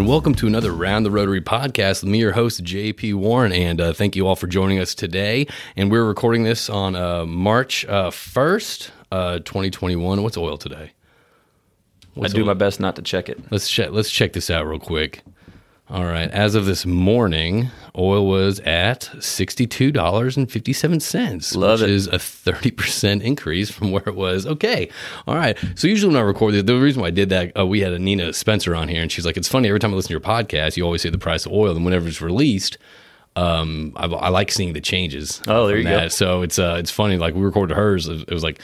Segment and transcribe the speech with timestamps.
[0.00, 3.52] and welcome to another Round the Rotary podcast with me, your host, JP Warren.
[3.52, 5.46] And uh, thank you all for joining us today.
[5.76, 10.22] And we're recording this on uh, March uh, 1st, uh, 2021.
[10.22, 10.92] What's oil today?
[12.18, 13.40] I do my best not to check it.
[13.50, 13.90] Let's check.
[13.90, 15.22] Let's check this out real quick.
[15.90, 16.30] All right.
[16.30, 17.68] As of this morning,
[17.98, 21.94] oil was at sixty-two dollars and fifty-seven cents, Love which it.
[21.94, 24.46] is a thirty percent increase from where it was.
[24.46, 24.88] Okay.
[25.26, 25.58] All right.
[25.74, 27.92] So usually when I record this, the reason why I did that, uh, we had
[27.92, 30.12] a Nina Spencer on here, and she's like, "It's funny every time I listen to
[30.12, 32.78] your podcast, you always say the price of oil, and whenever it's released."
[33.34, 35.42] Um, I, I like seeing the changes.
[35.48, 36.06] Oh, there you go.
[36.08, 37.16] So it's uh, it's funny.
[37.16, 38.60] Like we recorded hers, it was like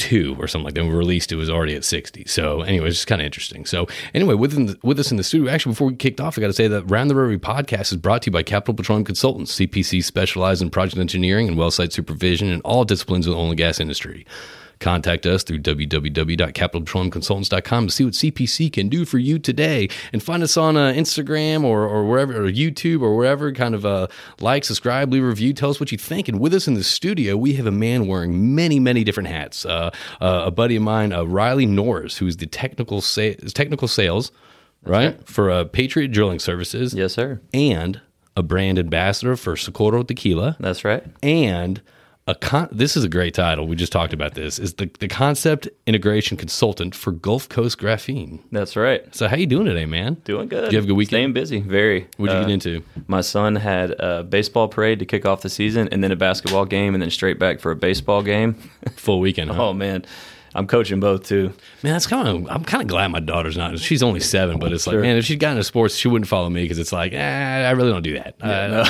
[0.00, 0.82] 52 or something like that.
[0.82, 2.24] When we released, it was already at 60.
[2.26, 3.66] So, anyway, it's just kind of interesting.
[3.66, 6.40] So, anyway, with, the, with us in the studio, actually, before we kicked off, I
[6.40, 9.04] got to say that Round the Rotary podcast is brought to you by Capital Petroleum
[9.04, 9.54] Consultants.
[9.58, 13.48] CPC specialize in project engineering and well site supervision in all disciplines of the oil
[13.48, 14.26] and gas industry.
[14.80, 19.88] Contact us through www.capitalpetroleumconsultants.com to see what CPC can do for you today.
[20.12, 23.52] And find us on uh, Instagram or, or wherever, or YouTube or wherever.
[23.52, 24.06] Kind of uh,
[24.40, 26.28] like, subscribe, leave a review, tell us what you think.
[26.28, 29.64] And with us in the studio, we have a man wearing many, many different hats.
[29.66, 34.32] Uh, uh, a buddy of mine, uh, Riley Norris, who's the technical, sa- technical sales,
[34.82, 37.40] right, for uh, Patriot Drilling Services Yes, sir.
[37.52, 38.00] and
[38.36, 41.04] a brand ambassador for Socorro Tequila That's right.
[41.22, 41.82] and
[42.30, 43.66] a con- this is a great title.
[43.66, 44.58] We just talked about this.
[44.58, 48.40] Is the, the concept integration consultant for Gulf Coast Graphene.
[48.52, 49.02] That's right.
[49.14, 50.14] So how you doing today, man?
[50.24, 50.64] Doing good.
[50.64, 51.10] Did you have a good weekend?
[51.10, 51.60] Staying busy.
[51.60, 52.06] Very.
[52.16, 52.82] What'd you Uh, get into?
[53.08, 56.64] My son had a baseball parade to kick off the season, and then a basketball
[56.64, 58.54] game, and then straight back for a baseball game.
[58.96, 59.50] Full weekend.
[59.54, 59.68] Huh?
[59.68, 60.04] oh man,
[60.54, 61.52] I'm coaching both too.
[61.82, 62.46] Man, that's kind of.
[62.50, 63.78] I'm kind of glad my daughter's not.
[63.78, 65.00] She's only seven, but it's like, Sure.
[65.02, 67.18] man, if she'd gotten into sports, she wouldn't follow me because it's like, eh,
[67.66, 68.34] I really don't do that.
[68.40, 68.84] Uh,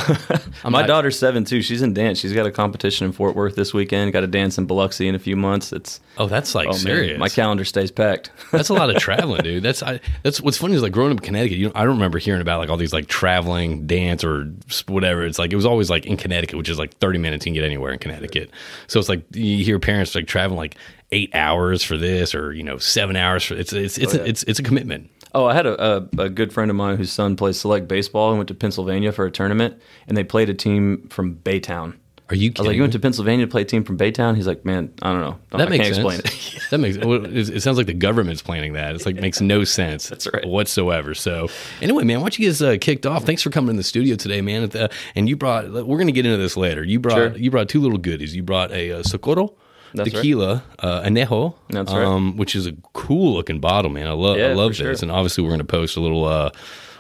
[0.65, 1.63] I'm my not- daughter's seven too.
[1.63, 2.19] She's in dance.
[2.19, 4.13] She's got a competition in Fort Worth this weekend.
[4.13, 5.73] Got a dance in Biloxi in a few months.
[5.73, 8.31] It's Oh, that's like oh man, my calendar stays packed.
[8.53, 9.62] That's a lot of traveling, dude.
[9.62, 11.56] That's I, that's what's funny is like growing up in Connecticut.
[11.56, 14.53] You know, I don't remember hearing about like all these like traveling dance or
[14.87, 15.25] whatever.
[15.25, 17.47] It's like it was always like in Connecticut, which is like thirty minutes.
[17.47, 18.50] You can get anywhere in Connecticut.
[18.89, 20.75] So it's like you hear parents like traveling like
[21.12, 24.21] eight hours for this or you know seven hours for it's it's it's yeah.
[24.21, 25.11] a, it's it's a commitment.
[25.33, 28.31] Oh, I had a, a, a good friend of mine whose son plays select baseball
[28.31, 31.95] and went to Pennsylvania for a tournament, and they played a team from Baytown.
[32.31, 32.51] Are you?
[32.51, 34.37] I was like, kidding you went to Pennsylvania to play a team from Baytown?
[34.37, 35.39] He's like, man, I don't know.
[35.51, 36.19] that I makes can't sense.
[36.21, 36.63] explain it.
[36.71, 38.95] that makes well, it, sounds like the government's planning that.
[38.95, 40.09] It's like makes no sense.
[40.09, 40.47] That's right.
[40.47, 41.15] whatsoever.
[41.15, 41.49] So
[41.83, 43.25] anyway, man, why don't you get us uh, kicked off?
[43.25, 44.71] Thanks for coming in the studio today, man.
[44.71, 45.73] Uh, and you brought.
[45.73, 46.85] We're going to get into this later.
[46.85, 47.17] You brought.
[47.17, 47.37] Sure.
[47.37, 48.35] You brought two little goodies.
[48.35, 49.55] You brought a uh, Socorro.
[49.95, 50.17] That's right.
[50.23, 52.05] tequila, uh, anejo, That's right.
[52.05, 54.06] um, which is a cool looking bottle, man.
[54.06, 54.95] I love, I love this, sure.
[55.03, 56.25] and obviously we're going to post a little.
[56.25, 56.51] Uh,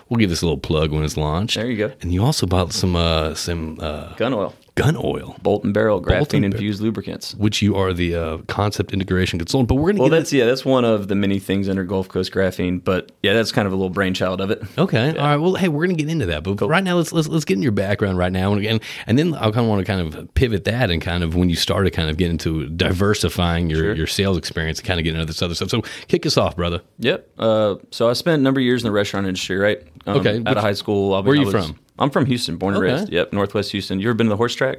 [0.08, 1.56] we'll give this a little plug when it's launched.
[1.56, 1.92] There you go.
[2.02, 6.00] And you also bought some uh, some uh, Gun oil, gun oil, bolt and barrel,
[6.02, 7.34] graphene infused lubricants.
[7.34, 9.68] which you are the uh, concept integration consultant.
[9.68, 12.08] But we're going to Well, that's yeah, that's one of the many things under Gulf
[12.08, 12.82] Coast Graphene.
[12.82, 14.62] But yeah, that's kind of a little brainchild of it.
[14.78, 15.10] Okay.
[15.10, 15.36] All right.
[15.36, 17.62] Well, hey, we're gonna get into that, but right now, let's let's let's get in
[17.62, 20.34] your background right now, and and, and then I kind of want to kind of
[20.34, 23.94] pivot that and kind of when you started kind of getting into diversifying your Sure.
[23.94, 25.70] your sales experience and kind of getting into this other stuff.
[25.70, 26.82] So kick us off, brother.
[26.98, 27.28] Yep.
[27.38, 29.82] Uh, so I spent a number of years in the restaurant industry, right?
[30.06, 31.14] Um, Okay, Out which- of high school.
[31.14, 31.78] I where are you from?
[31.98, 32.92] I'm from Houston, born and Okay.
[32.94, 33.12] raised.
[33.12, 34.00] Yep, Northwest Houston.
[34.00, 34.78] You ever been to the horse track?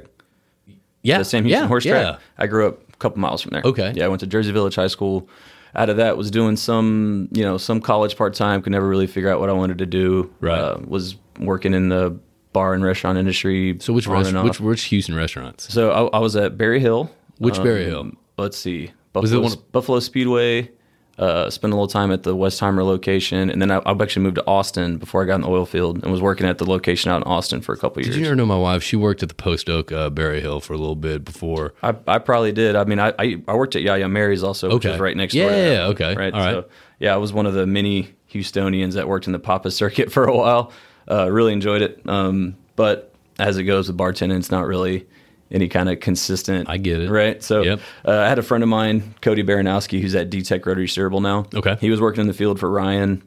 [1.02, 1.18] Yeah.
[1.18, 2.02] the Sam Houston yeah, horse yeah.
[2.02, 2.20] track.
[2.38, 3.62] I grew up a couple miles from there.
[3.64, 3.92] Okay.
[3.94, 5.28] Yeah, I went to Jersey Village High School.
[5.74, 8.60] Out of that, was doing some, you know, some college part time.
[8.62, 10.32] Could never really figure out what I wanted to do.
[10.40, 10.58] Right.
[10.58, 12.18] Uh, was working in the
[12.52, 13.78] bar and restaurant industry.
[13.80, 15.72] So which rest, which which Houston restaurants?
[15.72, 17.10] So I, I was at Berryhill.
[17.38, 18.00] Which Berryhill?
[18.00, 18.92] Um, Let's see.
[19.12, 20.70] Buffalo, Buffalo Speedway.
[21.18, 24.36] Uh, spent a little time at the Westheimer location, and then I, I actually moved
[24.36, 27.10] to Austin before I got in the oil field, and was working at the location
[27.10, 28.14] out in Austin for a couple years.
[28.14, 28.82] Did you ever know my wife?
[28.82, 31.74] She worked at the Post Oak uh, Berryhill for a little bit before.
[31.82, 32.76] I, I probably did.
[32.76, 34.94] I mean, I, I, I worked at Yaya Mary's also, which Okay.
[34.94, 35.52] is right next Yeah, door.
[35.52, 36.14] yeah, yeah, okay.
[36.14, 36.32] Right.
[36.32, 36.52] All right.
[36.54, 36.64] So,
[36.98, 40.24] yeah, I was one of the many Houstonians that worked in the Papa circuit for
[40.24, 40.72] a while.
[41.10, 42.00] Uh, really enjoyed it.
[42.08, 45.06] Um, but as it goes with bartending, it's not really
[45.52, 46.68] any kind of consistent.
[46.68, 47.10] I get it.
[47.10, 47.42] Right.
[47.42, 47.80] So Yep.
[48.06, 51.46] uh, I had a friend of mine, Cody Baranowski, who's at D-Tech Rotary Steerable now.
[51.54, 51.76] Okay.
[51.80, 53.22] He was working in the field for Ryan.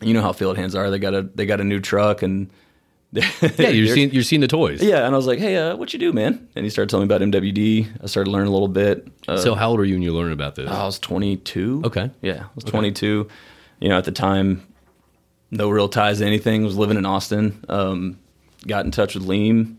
[0.00, 0.90] You know how field hands are.
[0.90, 2.48] They got a they got a new truck and
[3.12, 4.82] Yeah, you're seeing you're seeing the toys.
[4.82, 7.08] yeah, and I was like, "Hey, uh, what you do, man?" And he started telling
[7.08, 7.86] me about MWD.
[8.02, 9.08] I started learning a little bit.
[9.26, 10.68] Uh, So how old are you when you learned about this?
[10.68, 11.82] I was 22.
[11.86, 12.10] Okay.
[12.20, 13.26] Yeah, I was 22.
[13.80, 14.66] You know, at the time,
[15.50, 16.62] no real ties to anything.
[16.64, 17.64] Was living in Austin.
[17.70, 18.18] Um,
[18.66, 19.78] got in touch with Leam.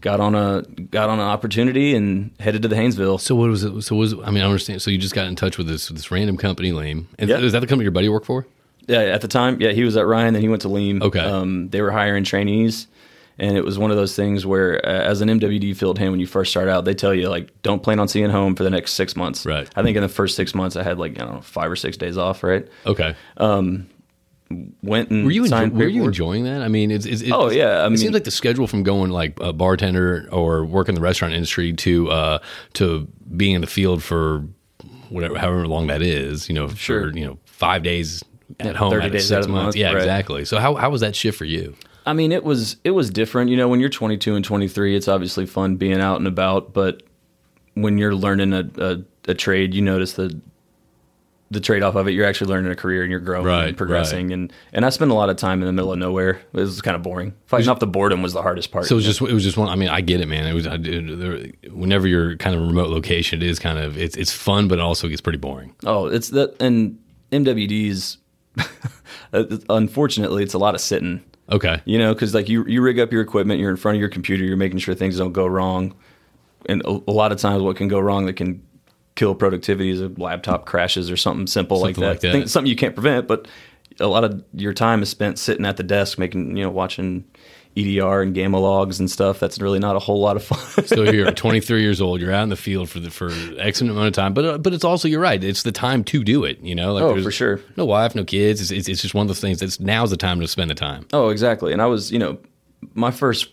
[0.00, 3.20] Got on a got on an opportunity and headed to the Haynesville.
[3.20, 3.82] So what was it?
[3.82, 4.82] So was I mean I understand.
[4.82, 7.08] So you just got in touch with this this random company, Lame.
[7.18, 7.38] And Yeah.
[7.38, 8.46] Is that the company your buddy worked for?
[8.86, 10.32] Yeah, at the time, yeah, he was at Ryan.
[10.32, 11.02] Then he went to Leam.
[11.02, 11.20] Okay.
[11.20, 12.86] Um, they were hiring trainees,
[13.38, 16.20] and it was one of those things where, uh, as an MWD field hand, when
[16.20, 18.70] you first start out, they tell you like, don't plan on seeing home for the
[18.70, 19.44] next six months.
[19.44, 19.68] Right.
[19.76, 21.76] I think in the first six months, I had like I don't know five or
[21.76, 22.42] six days off.
[22.42, 22.66] Right.
[22.86, 23.14] Okay.
[24.82, 26.62] Went and Were you enjo- signed were you enjoying that?
[26.62, 28.82] I mean, it's, it's, it's Oh, yeah, I it mean- seems like the schedule from
[28.82, 32.38] going like a bartender or work in the restaurant industry to uh,
[32.74, 33.06] to
[33.36, 34.44] being in the field for
[35.10, 36.48] whatever, however long that is.
[36.48, 37.10] You know, Sure.
[37.10, 38.24] for you know five days
[38.60, 39.64] at Yeah, home, 30 out of days six out of the months.
[39.66, 39.96] month, yeah, right.
[39.98, 40.44] exactly.
[40.46, 41.74] So how how was that shift for you?
[42.06, 43.50] I mean, it was it was different.
[43.50, 46.72] You know, when you're 22 and 23, it's obviously fun being out and about.
[46.72, 47.02] But
[47.74, 50.40] when you're learning a, a, a trade, you notice the
[51.50, 52.12] the trade off of it.
[52.12, 54.32] You're actually learning a career and you're growing Right, and progressing.
[54.32, 56.40] And and I spent a lot of time in the middle of nowhere.
[56.52, 57.32] It was kind of boring.
[57.46, 58.84] Fighting off the boredom was the hardest part.
[58.86, 59.68] So it was just it was just one.
[59.68, 60.46] I mean, I get it, man.
[60.46, 63.78] It was I, did- there, whenever you're kind of a remote location, it is kind
[63.78, 65.74] of it's it's fun, but it also gets pretty boring.
[65.86, 66.98] oh, it's that and
[67.32, 68.18] MWD's.
[69.30, 71.22] Uh, unfortunately, it's a lot of sitting.
[71.50, 74.00] Okay, You know, because like you you rig up your equipment, you're in front of
[74.00, 75.94] your computer, you're making sure things don't go wrong,
[76.66, 78.62] and a, a lot of times what can go wrong that can
[79.18, 82.28] kill productivity is a laptop crashes or something simple Something like like that.
[82.28, 82.32] that.
[82.32, 83.48] Think- something you can't prevent, but
[84.00, 87.24] a lot of your time is spent sitting at the desk making you know watching
[87.76, 89.38] EDR and gamma logs and stuff.
[89.40, 90.84] That's really not a whole lot of fun.
[90.86, 92.20] so you're 23 years old.
[92.20, 94.72] You're out in the field for the for X amount of time, but uh, but
[94.72, 95.42] it's also you're right.
[95.42, 96.60] It's the time to do it.
[96.60, 97.60] You know, like Oh, for sure.
[97.76, 98.60] No wife, no kids.
[98.60, 99.58] It's, it's it's just one of those things.
[99.60, 101.06] That's now's the time to spend the time.
[101.12, 101.72] Oh, exactly.
[101.72, 102.38] And I was, you know,
[102.94, 103.48] my first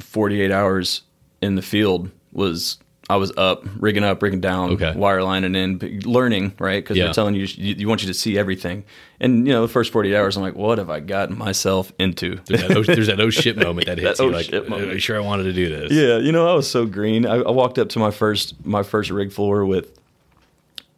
[0.00, 1.02] 48 hours
[1.40, 2.78] in the field was
[3.12, 4.92] I was up, rigging up, rigging down, Okay.
[4.96, 6.82] wirelining in, learning, right?
[6.82, 7.04] Because Yeah.
[7.04, 8.84] they're telling you, you, you want you to see everything.
[9.20, 12.38] And, you know, the first 48 hours, I'm like, what have I gotten myself into?
[12.46, 14.30] There's that, oh, there's that oh shit moment that hits That you.
[14.30, 14.90] oh like, shit moment.
[14.90, 15.92] are you sure I wanted to do this?
[15.92, 17.26] Yeah, you know, I was so green.
[17.26, 19.92] I, I walked up to my first my first rig floor with.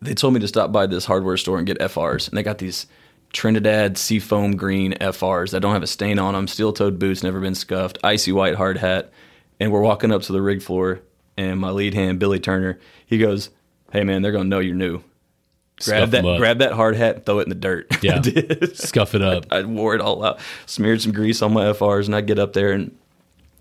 [0.01, 2.59] They told me to stop by this hardware store and get FRs, and they got
[2.59, 2.87] these
[3.33, 7.41] Trinidad Seafoam green FRs that don't have a stain on them, steel toed boots, never
[7.41, 9.11] been scuffed, icy white hard hat,
[9.59, 11.01] and we're walking up to the rig floor,
[11.37, 13.51] and my lead hand Billy Turner, he goes,
[13.93, 14.99] "Hey man, they're gonna know you're new.
[15.85, 18.21] Grab Scuff that, grab that hard hat, throw it in the dirt." Yeah.
[18.25, 18.67] I.
[18.75, 19.47] Scuff it up.
[19.51, 22.53] I wore it all out, smeared some grease on my FRs, and I get up
[22.53, 22.97] there and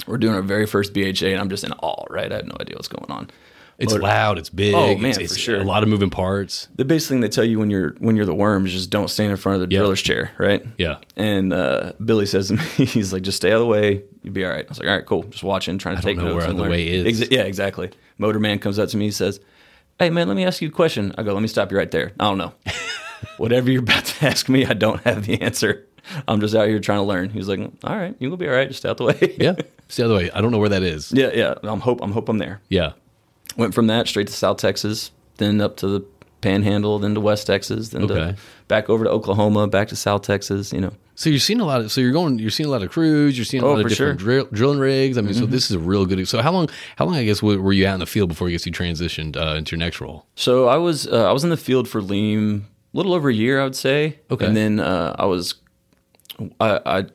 [0.08, 2.32] we're doing our very first BHA, and I'm just in awe, right?
[2.32, 3.30] I have no idea what's going on.
[3.80, 4.38] It's Motor- loud.
[4.38, 4.76] It's big.
[4.76, 5.60] Oh, man, it's, it's for sure.
[5.60, 6.68] A lot of moving parts.
[6.76, 9.10] The biggest thing they tell you when you're when you're the worm is just don't
[9.10, 9.80] stand in front of the Yeah.
[9.80, 10.64] driller's chair, right?
[10.78, 10.98] Yeah.
[11.16, 14.34] And uh, Billy says to me, he's like, just stay out of the way, you'll
[14.34, 14.64] be all right.
[14.66, 16.36] I was like, all right, cool, just watching, trying to don't take know notes.
[16.36, 16.72] where and the learn.
[16.72, 17.20] way is.
[17.22, 17.90] Exa- yeah, exactly.
[18.20, 19.40] Motorman comes up to me, he says,
[19.98, 21.90] "Hey man, let me ask you a question." I go, "Let me stop you right
[21.90, 22.12] there.
[22.20, 22.54] I don't know.
[23.38, 25.88] Whatever you're about to ask me, I don't have the answer.
[26.28, 28.54] I'm just out here trying to learn." He was like, "All right, you'll be all
[28.54, 28.68] right.
[28.68, 29.56] Just stay out the way." Yeah.
[29.86, 30.32] It's the way.
[30.32, 31.12] I don't know where that is.
[31.12, 31.54] yeah, yeah.
[31.62, 32.62] I'm hope I'm hope I'm there.
[32.70, 32.94] Yeah.
[33.58, 36.06] Went from that straight to South Texas, then up to the
[36.42, 38.14] Panhandle, then to West Texas, then Okay.
[38.16, 38.36] to
[38.68, 40.74] back over to Oklahoma, back to South Texas.
[40.74, 41.92] You know, So you're seeing a lot of.
[41.92, 42.40] So you're going.
[42.40, 43.38] You're seeing a lot of crews.
[43.38, 44.42] You're seeing a Oh, lot of different sure.
[44.44, 44.48] Mm-hmm.
[44.48, 45.18] drill, drilling rigs.
[45.18, 46.28] I mean, so this is a real good.
[46.28, 46.70] So how long?
[46.98, 47.16] How long?
[47.16, 49.76] I guess were you out in the field before you guess you transitioned uh, into
[49.76, 50.26] your next role?
[50.36, 53.34] so I was uh, I was in the field for Leam a little over a
[53.34, 54.20] year, I would say.
[54.32, 54.46] Okay.
[54.46, 55.56] and then uh, I was
[56.60, 57.06] I, I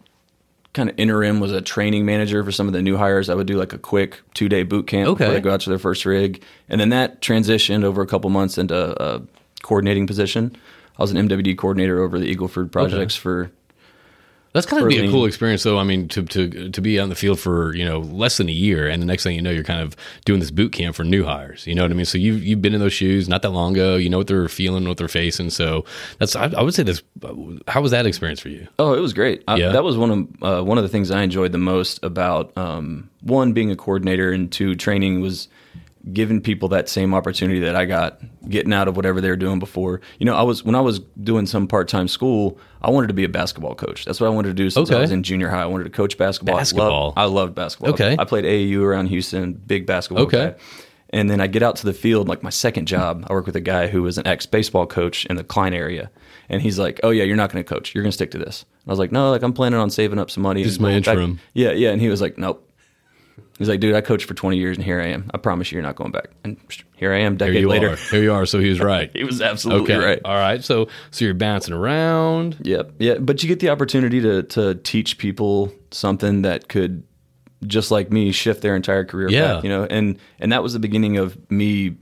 [0.78, 3.28] kind of interim was a training manager for some of the new hires.
[3.28, 5.24] I would do like a quick two day boot camp Okay.
[5.24, 8.30] before they go out to their first rig, and then that transitioned over a couple
[8.30, 9.20] months into a
[9.62, 10.54] coordinating position.
[10.96, 13.50] I was an MWD coordinator over the Eagleford projects for
[14.52, 15.78] That's kind of be a cool experience, though.
[15.78, 18.52] I mean, to to to be in the field for you know less than a
[18.52, 21.04] year, and the next thing you know, you're kind of doing this boot camp for
[21.04, 21.66] new hires.
[21.66, 22.06] You know what I mean?
[22.06, 23.96] So you you've been in those shoes not that long ago.
[23.96, 25.50] You know what they're feeling, what they're facing.
[25.50, 25.84] So
[26.18, 27.02] that's I, I would say this.
[27.68, 28.66] how was that experience for you?
[28.78, 29.44] Oh, it was great.
[29.46, 29.72] I, Yeah?
[29.72, 33.10] that was one of uh, one of the things I enjoyed the most about um,
[33.20, 35.48] one being a coordinator and two training was
[36.12, 39.58] giving people that same opportunity that I got getting out of whatever they were doing
[39.58, 40.00] before.
[40.18, 43.14] You know, I was when I was doing some part time school, I wanted to
[43.14, 44.04] be a basketball coach.
[44.04, 44.98] That's what I wanted to do since Okay.
[44.98, 45.62] I was in junior high.
[45.62, 46.56] I wanted to coach basketball.
[46.56, 47.12] Basketball.
[47.16, 47.94] I loved, I loved basketball.
[47.94, 48.16] Okay.
[48.18, 50.24] I played AAU around Houston, big basketball.
[50.24, 50.50] Okay.
[50.50, 50.54] guy.
[51.10, 53.56] And then I get out to the field, like my second job, I work with
[53.56, 56.10] a guy who was an ex baseball coach in the Klein area.
[56.50, 57.94] And he's like, Oh, yeah, you're not going to coach.
[57.94, 58.64] You're going to stick to this.
[58.84, 60.62] And I was like, No, like I'm planning on saving up some money.
[60.62, 61.40] This is my back." interim.
[61.54, 61.90] Yeah, yeah.
[61.90, 62.67] And he was like, Nope.
[63.58, 65.30] He's like, Dude, I coached for 20 years and here I am.
[65.34, 66.28] I promise you, you're not going back.
[66.44, 66.56] And
[66.96, 67.90] here I am, Here decade you later.
[67.90, 67.96] are.
[67.96, 68.46] Here you are.
[68.46, 69.10] So he was right.
[69.14, 70.04] He was absolutely okay.
[70.04, 70.20] right.
[70.24, 70.62] All right.
[70.64, 72.56] So so you're bouncing around.
[72.62, 72.92] Yep.
[72.98, 73.14] Yeah.
[73.18, 77.02] But you get the opportunity to to teach people something that could
[77.66, 79.54] just like me shift their entire career Yeah.
[79.54, 79.84] path, you know.
[79.84, 81.96] And and that was the beginning of me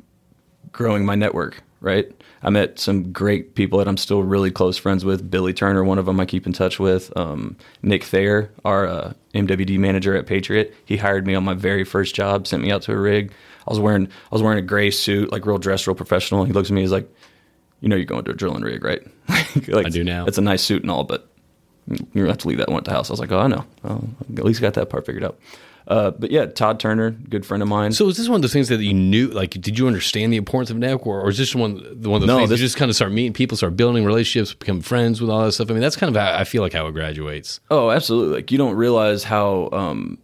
[0.73, 2.11] growing my network, right?
[2.43, 5.31] I met some great people that I'm still really close friends with.
[5.31, 7.11] Billy Turner, one of them I keep in touch with.
[7.17, 11.85] Um, Nick Thayer, our uh, MWD manager at Patriot, he hired me on my very
[11.85, 13.33] first job, sent me out to a rig.
[13.67, 16.45] I was wearing I was wearing a gray suit, like real dressed, real professional.
[16.45, 17.09] He looks at me, he's like,
[17.81, 19.03] "You know, you're going to a drilling rig, right?"
[19.69, 20.27] like, I do now.
[20.27, 21.29] It's a nice suit and all, but
[22.13, 23.11] you have to leave that one at the house.
[23.11, 23.65] I was like, oh, I know.
[23.85, 24.03] Oh,
[24.37, 25.39] at least got that part figured out.
[25.89, 27.93] Uh, but yeah, Todd Turner, good friend of mine.
[27.93, 29.29] So is this one of those things that you knew?
[29.29, 32.17] Like, did you understand the importance of network, or, or is this one the one
[32.23, 34.53] of those No, things this- you just kind of start meeting people, start building relationships,
[34.53, 35.71] become friends with all that stuff?
[35.71, 37.61] I mean, that's kind of how I feel like how it graduates.
[37.71, 38.35] Oh, absolutely.
[38.35, 40.19] Like you don't realize how um,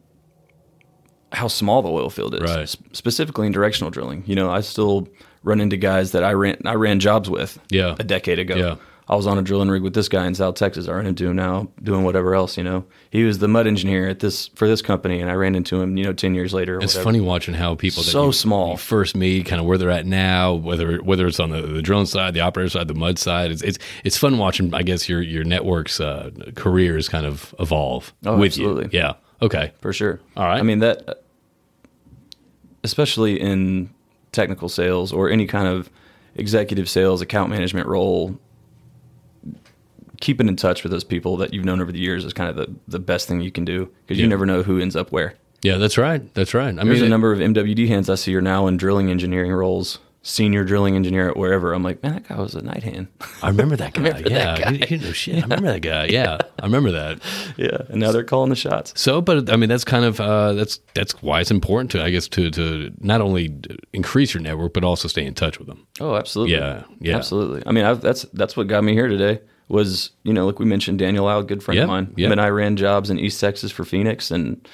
[1.33, 2.59] how small the oil field is, Right.
[2.61, 4.23] S- specifically in directional drilling.
[4.27, 5.09] You know, I still
[5.45, 7.95] run into guys that I ran I ran jobs with Yeah.
[7.99, 8.57] a decade ago.
[8.57, 8.75] Yeah.
[9.09, 10.87] I was on a drilling rig with this guy in South Texas.
[10.89, 12.57] I run into him now doing whatever else.
[12.57, 15.55] You know, he was the mud engineer at this for this company, and I ran
[15.55, 15.97] into him.
[15.97, 16.77] You know, ten years later.
[16.77, 17.05] Or It's whatever.
[17.05, 18.71] funny watching how people that So you, small.
[18.73, 21.83] you first meet, kind of where they're at now, whether whether it's on the, the
[21.83, 23.51] drilling side, the operator side, the mud side.
[23.51, 24.73] It's it's it's fun watching.
[24.73, 28.85] I guess your your network's uh, careers kind of evolve Oh, with absolutely.
[28.85, 28.91] you.
[29.01, 29.15] Yeah.
[29.43, 29.73] Okay.
[29.81, 30.21] for sure.
[30.37, 30.59] All right.
[30.61, 31.23] I mean that,
[32.85, 33.91] especially in
[34.33, 35.91] technical sales or any kind of
[36.35, 38.39] executive sales, account management role.
[40.23, 42.57] Keeping in touch with those people that you've known over the years is kind of
[42.57, 44.23] the, the best thing you can do because Yeah.
[44.23, 45.35] you never know who ends up where.
[45.63, 46.33] Yeah, that's right.
[46.35, 46.69] That's right.
[46.79, 49.53] I There's mean, a number of MWD hands I see are now in drilling engineering
[49.53, 51.73] roles, senior drilling engineer at wherever.
[51.73, 53.09] I'm like, man, that guy was a night hand.
[53.43, 54.03] I remember that guy.
[54.03, 54.87] remember yeah, that guy.
[54.87, 55.39] He, he shit.
[55.39, 56.07] I remember that guy.
[56.07, 57.21] Yeah, I remember that.
[57.57, 58.93] yeah, and now they're calling the shots.
[58.97, 62.11] So, but I mean, that's kind of uh, that's that's why it's important to, I
[62.11, 63.55] guess, to to not only
[63.93, 65.87] increase your network but also stay in touch with them.
[66.01, 66.55] Oh, absolutely.
[66.55, 67.17] Yeah, yeah.
[67.17, 67.63] absolutely.
[67.67, 69.41] I mean, I've, that's that's what got me here today.
[69.73, 72.13] Was you know, like we mentioned, Daniel a good friend Yeah, of mine.
[72.17, 72.27] yeah.
[72.27, 74.69] Him and I ran jobs in East Texas for Phoenix, and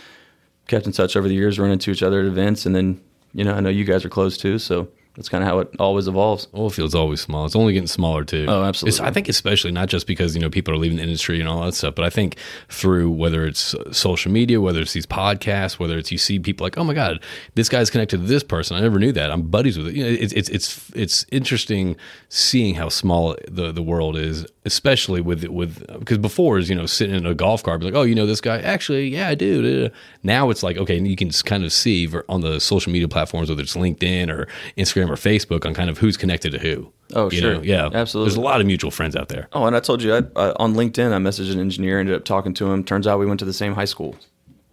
[0.67, 3.01] kept in touch over the years, running into each other at events, and then
[3.33, 5.69] you know, I know you guys are close too, so that's kind of how it
[5.81, 6.47] always evolves.
[6.55, 7.45] Oil field's always small.
[7.45, 8.47] It's only getting smaller too.
[8.49, 8.95] Oh, absolutely.
[8.97, 11.49] It's- I think especially not just because you know people are leaving the industry and
[11.49, 12.37] all that stuff, but I think
[12.69, 16.79] through whether it's social media, whether it's these podcasts, whether it's you see people like,
[16.79, 17.21] oh my god,
[17.57, 18.77] this guy's connected to this person.
[18.77, 19.33] I never knew that.
[19.33, 19.95] I'm buddies with it.
[19.97, 21.97] You know, it's it's it's it's interesting
[22.29, 26.87] seeing how small the the world is, especially with with because before is you know
[26.87, 28.59] sitting in a golf cart, be like, oh, you know this guy.
[28.61, 29.91] Actually, yeah, I do.
[30.23, 33.63] Now it's like okay, you can kind of see on the social media platforms, whether
[33.63, 34.47] it's LinkedIn or
[34.77, 36.93] Instagram or Facebook, on kind of who's connected to who.
[37.15, 37.55] Oh, You sure.
[37.55, 38.31] know, yeah, Absolutely.
[38.31, 39.49] There's a lot of mutual friends out there.
[39.53, 42.25] Oh, and I told you I, I, on LinkedIn, I messaged an engineer, ended up
[42.25, 42.85] talking to him.
[42.85, 44.15] Turns out we went to the same high school.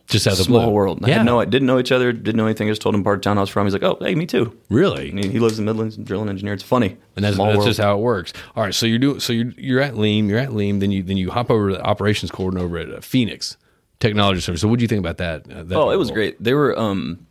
[0.08, 0.70] Just as a Small blue.
[0.72, 1.04] world.
[1.04, 2.68] I Yeah, had no, I didn't know each other, didn't know anything.
[2.68, 3.66] I just told him part of town I was from.
[3.66, 4.56] He's like, oh, hey, me too.
[4.70, 5.10] really.
[5.10, 6.54] And he, he lives in Midlands, and drilling engineer.
[6.54, 6.96] It's funny.
[7.16, 8.32] and that's, that's just how it works.
[8.56, 11.02] All right, so you're doing so you're you're at Leam, you're at Leam, then you
[11.02, 13.58] then you hop over to the operations coordinator over at uh, Phoenix
[14.00, 14.62] Technology Service.
[14.62, 15.52] So what do you think about that?
[15.52, 16.16] Uh, that Oh, it was role?
[16.16, 16.44] great.
[16.44, 17.26] They were um,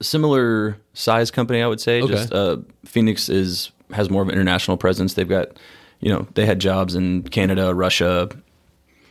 [0.00, 2.02] similar size company, I would say.
[2.02, 2.12] Okay.
[2.12, 5.14] Just uh, Phoenix is has more of an international presence.
[5.14, 5.48] They've got,
[6.00, 8.28] you know, they had jobs in Canada, Russia,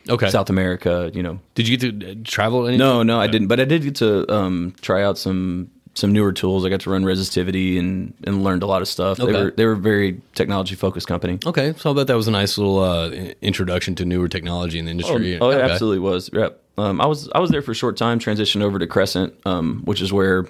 [0.08, 0.30] Okay.
[0.30, 1.10] South America.
[1.14, 2.68] You know, Did you get to uh, travel?
[2.68, 2.78] Any?
[2.78, 6.34] no, no, I didn't, but I did get to um, try out some some newer
[6.34, 6.66] tools.
[6.66, 9.20] I got to run resistivity and and learned a lot of stuff.
[9.20, 9.32] Okay.
[9.32, 11.40] They were they were a very technology focused company.
[11.46, 13.10] Okay, so I bet that was a nice little uh,
[13.42, 15.40] introduction to newer technology in the industry.
[15.40, 15.72] Oh, it Okay.
[15.72, 16.30] absolutely was.
[16.34, 16.50] Yeah.
[16.78, 19.82] Um, I was I was there for a short time, transitioned over to Crescent, um,
[19.86, 20.46] which is where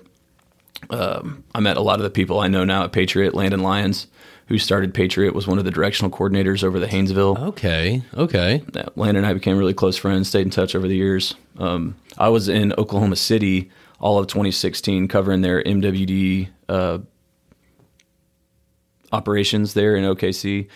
[0.90, 3.34] um, I met a lot of the people I know now at Patriot.
[3.34, 4.08] Landon Lyons,
[4.48, 7.40] who started Patriot, was one of the directional coordinators over the Haynesville.
[7.40, 8.64] Okay, okay.
[8.96, 11.36] Landon and I became really close friends, stayed in touch over the years.
[11.58, 17.00] Um, I was in Oklahoma City all of 2016 covering their MWD uh,
[19.12, 20.68] operations there in OKC.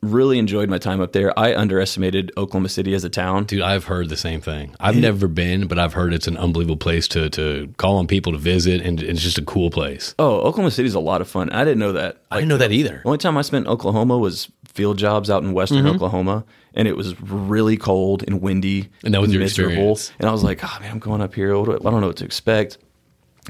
[0.00, 1.36] Really enjoyed my time up there.
[1.36, 3.44] I underestimated Oklahoma City as a town.
[3.46, 4.76] Dude, I've heard the same thing.
[4.78, 8.30] I've never been, but I've heard it's an unbelievable place to to call on people
[8.32, 10.14] to visit, and it's just a cool place.
[10.18, 11.50] Oh, Oklahoma City's a lot of fun.
[11.50, 12.22] I didn't know that.
[12.30, 13.00] I didn't know that either.
[13.02, 15.96] The only time I spent in Oklahoma was field jobs out in western Mm-hmm.
[15.96, 18.90] Oklahoma, and it was really cold and windy.
[19.02, 19.72] And that was your miserable.
[19.72, 20.12] experience.
[20.20, 21.58] And I was like, oh man, I'm going up here.
[21.58, 22.78] What do I, I don't know what to expect.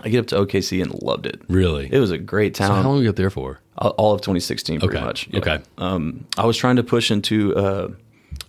[0.05, 1.41] I get up to OKC and loved it.
[1.49, 1.89] Really?
[1.93, 2.83] It was a great So town.
[2.83, 3.61] how long were you up there for?
[3.77, 5.05] all of 2016, pretty Okay.
[5.05, 5.29] much.
[5.35, 5.59] Okay.
[5.79, 7.89] Um, I was trying to push into uh,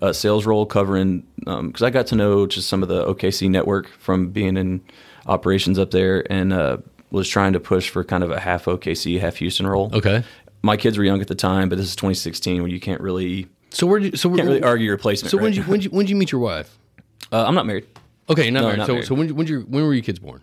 [0.02, 3.90] a sales role covering because I got to know just some of the OKC network
[4.00, 4.82] from being in
[5.28, 6.78] operations up there, and uh,
[7.12, 9.92] was trying to push for kind of a half OKC, half Houston role.
[9.94, 10.24] Okay.
[10.64, 13.48] My kids were young at the time, but this is 2016 when you can't really
[13.70, 15.30] So where did so can't really argue your placement.
[15.32, 16.76] So when did you when did you, when did you meet your wife?
[17.32, 17.86] uh, I'm not married.
[18.30, 18.78] Okay, you're not No, married.
[18.80, 19.08] not so married.
[19.08, 20.42] so when when you when were your kids born?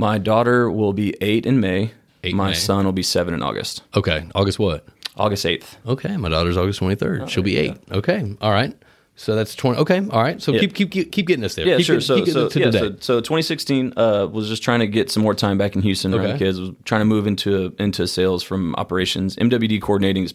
[0.00, 1.92] My daughter will be eight in May.
[2.24, 2.54] Eight My May.
[2.54, 3.82] son will be seven in August.
[3.94, 4.86] Okay, August what?
[5.16, 5.76] August 8th.
[5.86, 7.20] Okay, my daughter's August twenty third.
[7.22, 7.76] Oh, She'll be eight.
[7.92, 8.74] Okay, all right.
[9.16, 9.78] So that's twenty.
[9.80, 10.40] Okay, all right.
[10.40, 10.60] So Yeah.
[10.60, 11.66] keep keep keep keep getting us there.
[11.66, 12.00] Yeah, keep sure.
[12.00, 15.34] So, keep so, yeah, so, so 2016 uh, was just trying to get some more
[15.34, 16.32] time back in Houston around Okay.
[16.32, 16.58] the kids.
[16.58, 19.36] Was trying to move into into sales from operations.
[19.36, 20.32] MWD coordinating is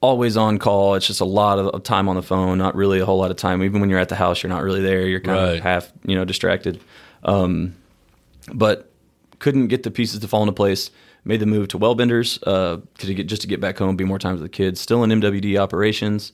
[0.00, 0.94] always on call.
[0.96, 2.58] It's just a lot of time on the phone.
[2.58, 3.62] Not really a whole lot of time.
[3.62, 5.06] Even when you're at the house, you're not really there.
[5.06, 5.56] You're kind Right.
[5.58, 6.80] of half, you know, distracted.
[7.22, 7.76] Um,
[8.52, 8.90] but
[9.38, 10.90] couldn't get the pieces to fall into place.
[11.24, 14.18] Made the move to Wellbenders uh, to get just to get back home, be more
[14.18, 14.80] time with the kids.
[14.80, 16.32] Still in MWD operations.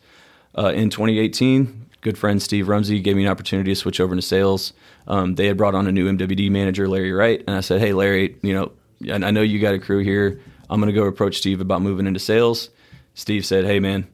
[0.56, 4.22] Uh, in 2018, good friend Steve Rumsey gave me an opportunity to switch over into
[4.22, 4.72] sales.
[5.08, 7.92] Um, they had brought on a new MWD manager, Larry Wright, and I said, "Hey,
[7.92, 8.72] Larry, you know,
[9.12, 10.40] I know you got a crew here.
[10.70, 12.70] I'm going to go approach Steve about moving into sales."
[13.14, 14.06] Steve said, "Hey, man,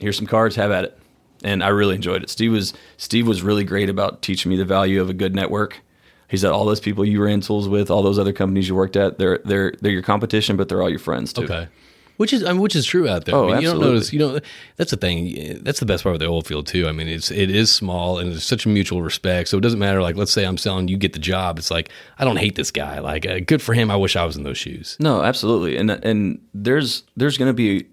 [0.00, 0.56] here's some cards.
[0.56, 0.98] Have at it."
[1.44, 2.30] And I really enjoyed it.
[2.30, 5.82] Steve was Steve was really great about teaching me the value of a good network.
[6.28, 8.96] He said, "All those people you ran tools with, all those other companies you worked
[8.96, 11.68] at, they're they're they're your competition, but they're all your friends too." Okay.
[12.16, 13.34] Which is I mean, which is true out there.
[13.34, 14.12] Oh, I mean, you don't notice.
[14.12, 14.40] You know,
[14.76, 15.58] that's the thing.
[15.62, 16.88] That's the best part of the oil field too.
[16.88, 19.50] I mean, it's it is small and there's such a mutual respect.
[19.50, 20.00] So it doesn't matter.
[20.00, 21.58] Like, let's say I'm selling, you get the job.
[21.58, 23.00] It's like I don't hate this guy.
[23.00, 23.90] Like, uh, good for him.
[23.90, 24.96] I wish I was in those shoes.
[24.98, 25.76] No, absolutely.
[25.76, 27.86] And and there's there's going to be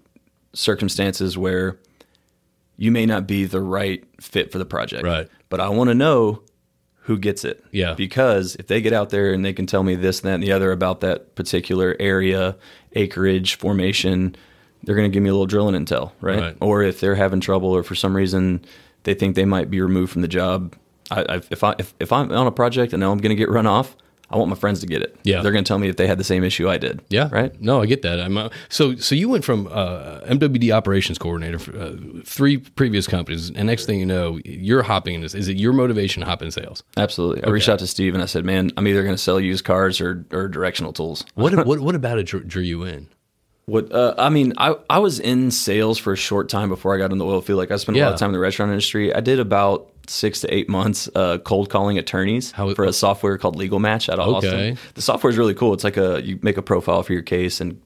[0.54, 1.78] circumstances where
[2.76, 5.04] you may not be the right fit for the project.
[5.04, 5.28] Right.
[5.50, 6.42] But I want to know
[7.04, 7.64] who gets it.
[7.70, 7.94] Yeah.
[7.94, 10.52] Because if they get out there and they can tell me this, that, and the
[10.52, 12.56] other about that particular area,
[12.94, 14.34] acreage, formation,
[14.82, 16.40] they're going to give me a little drilling intel, right?
[16.40, 16.56] Right.
[16.60, 18.64] Or if they're having trouble, or for some reason
[19.02, 20.74] they think they might be removed from the job.
[21.10, 23.36] I, I, if I if, if I'm on a project and know I'm going to
[23.36, 23.96] get run off,
[24.34, 25.16] I want my friends to get it.
[25.22, 25.42] Yeah.
[25.42, 27.00] they're going to tell me if they had the same issue I did.
[27.08, 27.28] Yeah.
[27.30, 27.58] right.
[27.62, 28.18] No, I get that.
[28.18, 29.14] I'm uh, so so.
[29.14, 34.00] You went from uh, MWD operations coordinator for uh, three previous companies, and next thing
[34.00, 35.36] you know, you're hopping in this.
[35.36, 36.82] Is it your motivation to hop in sales?
[36.96, 37.44] Absolutely.
[37.44, 39.64] I reached out to Steve and I said, "Man, I'm either going to sell used
[39.64, 43.08] cars or, or directional tools." What what what about it drew, drew you in?
[43.66, 46.98] What uh, I mean, I I was in sales for a short time before I
[46.98, 47.58] got in the oil field.
[47.58, 49.14] Like I spent a lot of time in the restaurant industry.
[49.14, 53.38] I did about six to eight months uh, cold calling attorneys How- for a software
[53.38, 54.46] called Legal Match out of Okay.
[54.70, 54.78] Austin.
[54.94, 55.72] The software is really cool.
[55.74, 57.80] It's like a you make a profile for your case and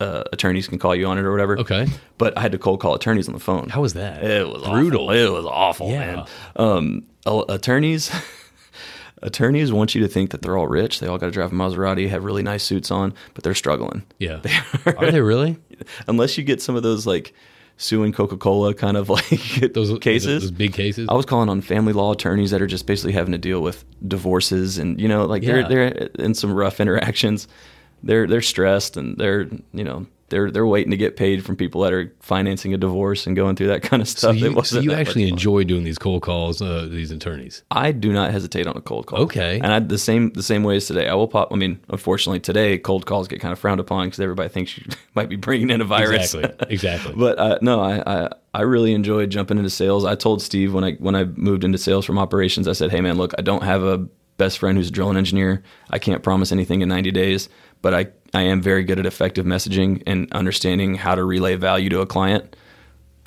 [0.00, 1.58] uh, attorneys can call you on it or whatever.
[1.60, 1.86] Okay.
[2.18, 3.68] But I had to cold call attorneys on the phone.
[3.68, 4.22] How was that?
[4.24, 5.04] It was brutal.
[5.04, 5.14] Awful.
[5.16, 5.98] It was awful, Yeah.
[5.98, 6.24] man.
[6.56, 7.04] Um,
[7.48, 8.10] attorneys,
[9.22, 11.00] attorneys want you to think that they're all rich.
[11.00, 14.02] They all got to drive a Maserati, have really nice suits on, but they're struggling.
[14.18, 14.40] Yeah.
[14.86, 15.56] Are they really?
[16.08, 17.32] Unless you get some of those like
[17.76, 20.42] suing Coca Cola kind of like Those cases.
[20.42, 21.08] those big cases.
[21.08, 23.84] I was calling on family law attorneys that are just basically having to deal with
[24.06, 25.66] divorces and you know like Yeah.
[25.66, 27.48] they're they're in some rough interactions.
[28.02, 31.82] They're they're stressed and they're you know they're they're waiting to get paid from people
[31.82, 34.34] that are financing a divorce and going through that kind of stuff.
[34.34, 35.34] It you, so you actually fun.
[35.34, 37.62] enjoy doing these cold calls, uh, these attorneys.
[37.70, 39.20] I do not hesitate on a cold call.
[39.20, 39.60] Okay.
[39.62, 41.08] and I, the same the same way as today.
[41.08, 41.52] I will pop.
[41.52, 44.86] I mean, unfortunately, today cold calls get kind of frowned upon because everybody thinks you
[45.14, 46.34] might be bringing in a virus.
[46.34, 46.66] Exactly.
[46.74, 47.14] Exactly.
[47.16, 50.04] but uh, no, I, I I really enjoyed jumping into sales.
[50.04, 53.00] I told Steve when I when I moved into sales from operations, I said, "Hey
[53.00, 55.62] man, look, I don't have a best friend who's a drilling engineer.
[55.90, 57.48] I can't promise anything in 90 days,
[57.82, 61.88] but I I am very good at effective messaging and understanding how to relay value
[61.90, 62.56] to a client.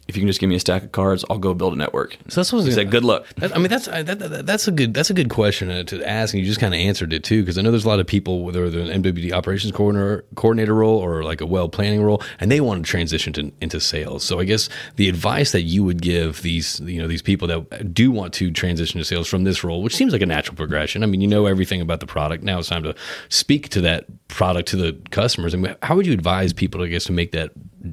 [0.08, 2.18] If you can just give me a stack of cards, I'll go build a network."
[2.28, 4.68] So that's what I He said, "Good luck." That, I mean, that's that, that, that's
[4.68, 7.14] a good that's a good question uh, to ask, and you just kind of answered
[7.14, 7.42] it too.
[7.42, 10.74] Because I know there's a lot of people, whether they're an MWD operations coordinator coordinator
[10.74, 14.24] role or like a well planning role, and they want to transition to, into sales.
[14.24, 17.94] So I guess the advice that you would give these you know these people that
[17.94, 21.04] do want to transition to sales from this role, which seems like a natural progression.
[21.04, 22.44] I mean, you know everything about the product.
[22.44, 22.96] Now it's time to
[23.30, 25.54] speak to that product to the customers.
[25.54, 27.52] And how would you advise people, I guess, to make that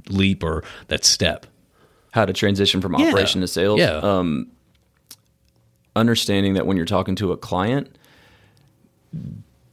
[0.09, 1.47] leap or that step?
[2.15, 3.09] How to transition from Yeah.
[3.09, 3.81] operation to sales.
[3.81, 3.97] Yeah.
[3.97, 4.47] Um,
[5.97, 7.99] understanding that when you're talking to a client,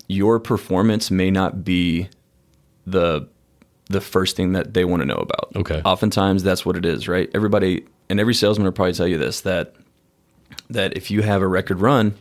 [0.07, 2.09] your performance may not be
[2.87, 3.27] the
[3.89, 5.49] the first thing that they want to know about.
[5.55, 5.81] Okay.
[5.85, 7.29] Oftentimes that's what it is, right?
[7.35, 9.75] Everybody and every salesman will probably tell you this that
[10.69, 12.15] that if you have a record run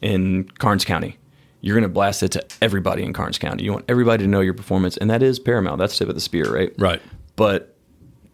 [0.00, 1.18] in Karnes County,
[1.60, 3.64] you're going to blast it to everybody in Karnes County.
[3.64, 5.78] You want everybody to know your performance, and that is paramount.
[5.78, 6.72] That's tip of the spear, right?
[6.78, 7.02] Right.
[7.34, 7.76] But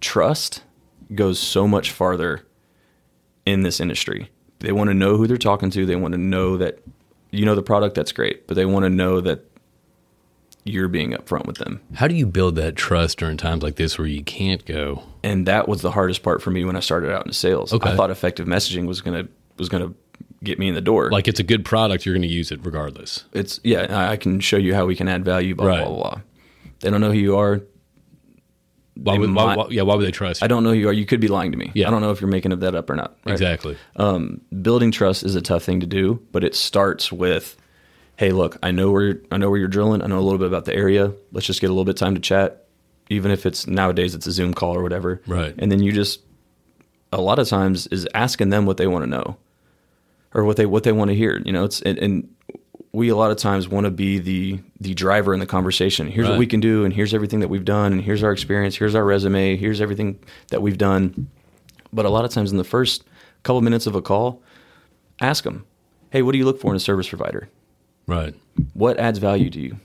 [0.00, 0.62] trust
[1.14, 2.42] goes so much farther
[3.46, 4.30] in this industry.
[4.60, 5.84] They want to know who they're talking to.
[5.86, 6.80] They want to know that
[7.30, 7.94] you know the product.
[7.94, 9.44] That's great, but they want to know that
[10.64, 11.80] you're being upfront with them.
[11.94, 15.02] How do you build that trust during times like this where you can't go?
[15.24, 17.72] And that was the hardest part for me when I started out in sales.
[17.72, 17.90] Okay.
[17.90, 19.26] I thought effective messaging was gonna
[19.58, 19.92] was gonna
[20.44, 21.10] get me in the door.
[21.10, 23.24] Like it's a good product, you're going to use it regardless.
[23.32, 25.54] it's yeah, I can show you how we can add value.
[25.54, 25.84] Blah Right.
[25.84, 26.10] blah blah.
[26.14, 26.20] blah.
[26.80, 27.60] They don't know who you are.
[28.94, 30.44] Why would, why, might- why- yeah, why would they trust you?
[30.44, 30.92] I don't know who you are.
[30.92, 31.70] You could be lying to me.
[31.74, 31.88] Yeah.
[31.88, 33.16] I don't know if you're making that up or not.
[33.24, 33.32] right?
[33.32, 33.76] Exactly.
[33.96, 37.56] um, building trust is a tough thing to do, but it starts with,
[38.16, 40.02] hey, look, I know where I know where you're drilling.
[40.02, 41.12] I know a little bit about the area.
[41.32, 42.66] Let's just get a little bit of time to chat,
[43.08, 45.22] even if it's nowadays it's a Zoom call or whatever.
[45.26, 45.54] Right.
[45.58, 46.20] And then you just
[47.14, 49.36] a lot of times is asking them what they want to know,
[50.34, 51.40] or what they what they want to hear.
[51.46, 52.34] You know, it's and, and
[52.92, 56.06] we a lot of times want to be the the driver in the conversation.
[56.08, 56.32] Here's Right.
[56.32, 58.94] what we can do, and here's everything that we've done, and here's our experience, here's
[58.94, 60.18] our resume, here's everything
[60.50, 61.28] that we've done.
[61.92, 63.04] But a lot of times in the first
[63.42, 64.42] couple minutes of a call,
[65.20, 65.64] ask them,
[66.10, 67.48] "Hey, what do you look for in a service provider?
[68.06, 68.34] Right.
[68.74, 69.76] What adds value to you?"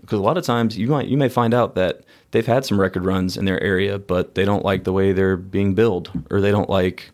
[0.00, 2.78] Because a lot of times you might you may find out that they've had some
[2.80, 6.40] record runs in their area, but they don't like the way they're being billed, or
[6.40, 7.10] they don't like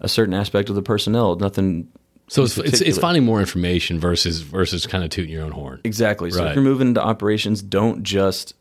[0.00, 1.36] a certain aspect of the personnel.
[1.36, 1.88] Nothing
[2.28, 5.80] So it's, it's it's finding more information versus versus kind of tooting your own horn.
[5.84, 6.30] Exactly.
[6.30, 6.48] So Right.
[6.50, 8.54] if you're moving into operations, don't just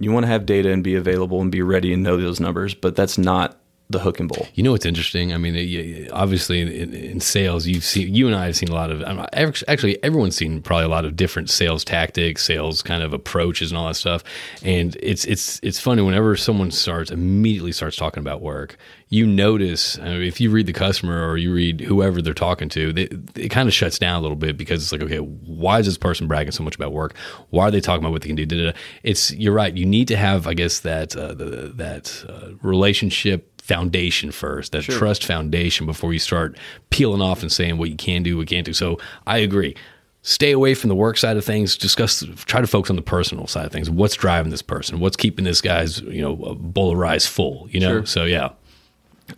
[0.00, 2.74] you want to have data and be available and be ready and know those numbers,
[2.74, 3.56] but that's not
[3.90, 4.48] the hook and bowl.
[4.54, 5.34] You know what's interesting?
[5.34, 8.90] I mean, obviously in, in, sales, you've seen you and I have seen a lot
[8.90, 9.02] of.
[9.34, 13.78] Actually, everyone's seen probably a lot of different sales tactics, sales kind of approaches, and
[13.78, 14.24] all that stuff.
[14.62, 18.78] And it's it's it's funny whenever someone starts immediately starts talking about work.
[19.10, 22.70] You notice I mean, if you read the customer or you read whoever they're talking
[22.70, 25.78] to, they, it kind of shuts down a little bit because it's like, okay, why
[25.78, 27.14] is this person bragging so much about work?
[27.50, 28.46] Why are they talking about what they can do?
[28.46, 28.78] Da, da, da.
[29.02, 29.76] It's you're right.
[29.76, 34.82] You need to have, I guess, that uh, the, that uh, relationship foundation first, that
[34.82, 36.54] trust foundation before you start
[36.90, 38.74] peeling off and saying what you can do, what you can't do.
[38.74, 39.74] So I agree.
[40.20, 41.76] Stay away from the work side of things.
[41.78, 43.88] Discuss, try to focus on the personal side of things.
[43.88, 45.00] What's driving this person?
[45.00, 47.66] What's keeping this guy's, you know, bowl of rice full?
[47.70, 47.88] You know.
[47.88, 48.06] Sure.
[48.06, 48.50] So yeah,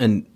[0.01, 0.27] And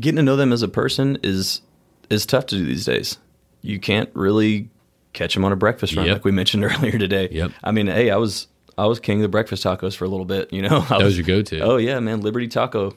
[0.00, 1.62] getting to know them as a person is
[2.10, 3.18] is tough to do these days.
[3.62, 4.68] You can't really
[5.12, 6.14] catch them on a breakfast run Yep.
[6.16, 7.28] like we mentioned earlier today.
[7.30, 7.52] Yep.
[7.62, 10.26] I mean, hey, I was I was king of the breakfast tacos for a little
[10.26, 10.78] bit, you know.
[10.90, 11.60] I that was your go-to.
[11.60, 12.96] Oh yeah, man, Liberty Taco.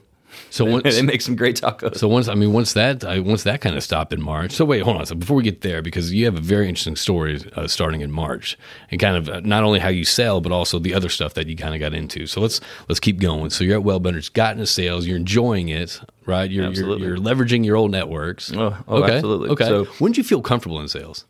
[0.50, 1.98] so once, they make some great tacos.
[1.98, 4.52] So once, I mean, once that, I, once that kind of stopped in March.
[4.54, 5.06] So wait, hold on.
[5.06, 8.12] So before we get there, because you have a very interesting story uh, starting in
[8.12, 8.58] March,
[8.90, 11.48] and kind of uh, not only how you sell, but also the other stuff that
[11.48, 12.26] you kind of got into.
[12.28, 13.50] So let's let's keep going.
[13.50, 16.50] So you're at Wellbenders, gotten into sales, you're enjoying it, right?
[16.50, 17.08] You're you're, Absolutely.
[17.08, 18.52] you're leveraging your old networks.
[18.54, 19.50] Oh, oh, okay, absolutely.
[19.50, 19.66] Okay.
[19.66, 21.26] So- when did you feel comfortable in sales?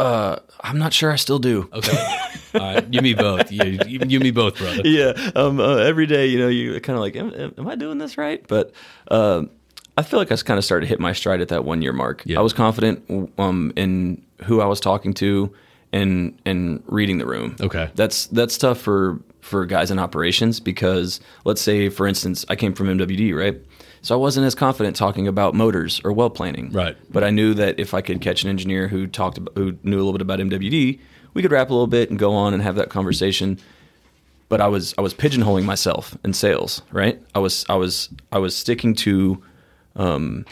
[0.00, 1.68] I'm not sure I still do.
[1.72, 2.18] Okay.
[2.54, 3.52] All right, you me both.
[3.52, 4.82] You, you, you me both, brother.
[4.84, 5.12] yeah.
[5.34, 7.98] Um, uh, every day, you know, you kind of like, am, am- am I doing
[7.98, 8.46] this right?
[8.46, 8.72] But
[9.10, 9.50] um,
[9.96, 11.92] I feel like I kind of started to hit my stride at that one year
[11.92, 12.22] mark.
[12.24, 12.38] Yeah.
[12.38, 15.54] I was confident um, in who I was talking to
[15.92, 17.56] and and reading the room.
[17.60, 17.90] Okay.
[17.94, 22.74] That's that's tough for for guys in operations because let's say, for instance, I came
[22.74, 23.60] from MWD, right?
[24.06, 26.70] So I wasn't as confident talking about motors or well planning.
[26.70, 26.96] Right.
[27.10, 29.96] But I knew that if I could catch an engineer who talked about, who knew
[29.96, 31.00] a little bit about MWD,
[31.34, 33.58] we could rap a little bit and go on and have that conversation.
[34.48, 37.20] But I was I was pigeonholing myself in sales, right?
[37.34, 39.42] I was I was I was sticking to
[39.96, 40.46] um,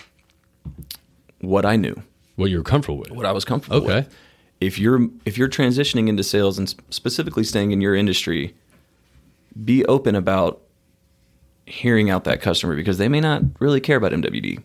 [1.39, 2.03] what I knew,
[2.35, 3.13] What you're comfortable with?
[3.13, 3.89] what I was comfortable with.
[3.89, 4.01] Okay.
[4.01, 4.17] with.
[4.61, 8.53] If you're if you're transitioning into sales and specifically staying in your industry,
[9.65, 10.61] be open about
[11.67, 14.63] hearing out that customer because they may not really care about MWD.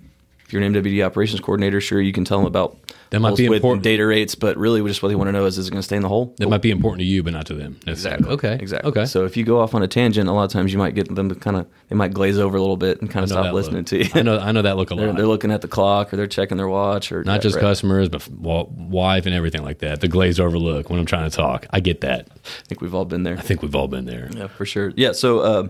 [0.50, 2.76] If you're an MWD operations coordinator, sure you can tell them about
[3.12, 3.84] That might be important.
[3.84, 5.86] data rates, but really just what they want to know is is it going to
[5.86, 6.34] stay in the hole?
[6.40, 7.80] That might be important to you, but not to them.
[7.86, 8.28] Exactly.
[8.32, 8.58] Okay.
[8.60, 8.90] Exactly.
[8.90, 9.06] Okay.
[9.06, 11.14] So if you go off on a tangent, a lot of times you might get
[11.14, 13.54] them to kind of they might glaze over a little bit and kind of stop
[13.54, 13.86] listening look.
[13.88, 14.10] to you.
[14.16, 14.40] I know.
[14.40, 15.18] I know that look a they're, lot.
[15.18, 17.62] they're looking at the clock or they're checking their watch or not just right.
[17.62, 20.02] customers, but wife and everything like that.
[20.02, 21.68] The glazed over look when I'm trying to talk.
[21.70, 22.28] I get that.
[22.32, 23.38] I think we've all been there.
[23.38, 24.32] I think we've all been there.
[24.36, 24.94] Yeah, for sure.
[24.96, 25.12] Yeah.
[25.12, 25.68] So uh,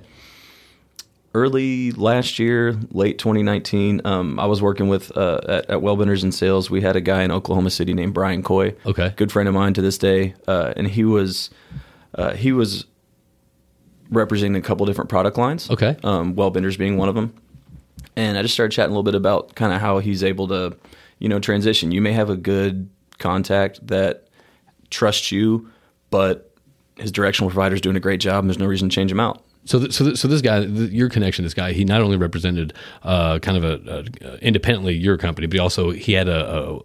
[1.34, 6.34] early last year, late 2019, um, I was working with uh, at, at Wellbenders and
[6.34, 6.70] sales.
[6.70, 8.76] We had a guy in Oklahoma City named Brian Coy.
[8.86, 9.14] Okay.
[9.16, 11.50] good friend of mine to this day, uh, and he was
[12.16, 12.86] uh, he was
[14.10, 15.70] representing a couple different product lines.
[15.70, 15.96] Okay.
[16.04, 17.34] um, Wellbenders being one of them.
[18.16, 20.76] And I just started chatting a little bit about kind of how he's able to,
[21.20, 21.92] you know, transition.
[21.92, 22.90] You may have a good
[23.20, 24.28] contact that
[24.90, 25.70] trusts you,
[26.10, 26.52] but
[26.98, 29.20] his directional provider is doing a great job, and there's no reason to change him
[29.20, 29.44] out.
[29.70, 32.18] So, th- so, th- so this guy, th- your connection, this guy, he not only
[32.18, 36.80] represented uh, kind of a, a independently your company, but he also he had a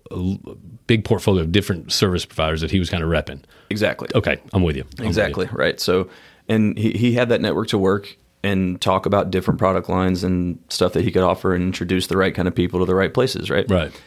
[0.86, 3.40] big portfolio of different service providers that he was kind of repping.
[3.70, 4.08] Exactly.
[4.14, 4.82] Okay, I'm with you.
[4.82, 5.06] I'm with you.
[5.06, 5.48] Exactly.
[5.50, 5.80] Right.
[5.80, 6.10] So,
[6.46, 10.58] and he, he had that network to work and talk about different product lines and
[10.68, 13.14] stuff that he could offer and introduce the right kind of people to the right
[13.14, 13.48] places.
[13.48, 13.64] Right.
[13.70, 13.98] Right.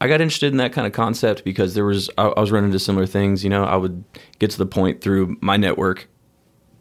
[0.00, 2.70] I got interested in that kind of concept because there was I, I was running
[2.70, 3.44] into similar things.
[3.44, 4.02] You know, I would
[4.40, 6.08] get to the point through my network,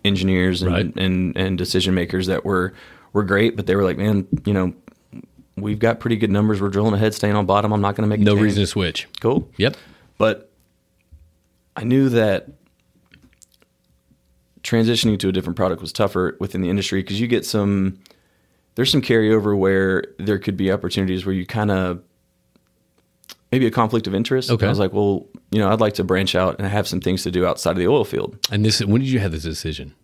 [0.06, 0.96] engineers and Right.
[0.98, 2.74] and, and decision makers that were
[3.13, 4.74] were great, but they were like, man, you know,
[5.58, 6.62] we've got pretty good numbers.
[6.62, 7.72] We're drilling ahead, staying on bottom.
[7.74, 9.08] I'm not going to make No change." reason to switch.
[9.22, 9.50] Cool.
[9.58, 9.78] Yep.
[10.18, 10.50] But
[11.76, 12.50] I knew that
[14.63, 18.00] transitioning to a different product was tougher within the industry because you get some
[18.76, 22.02] there's some carryover where there could be opportunities where you kind of
[23.56, 24.52] maybe a conflict of interest.
[24.52, 24.65] Okay.
[24.65, 27.24] I was like, well, you know, I'd like to branch out and have some things
[27.24, 28.38] to do outside of the oil field.
[28.52, 29.96] And this, when did you have this decision?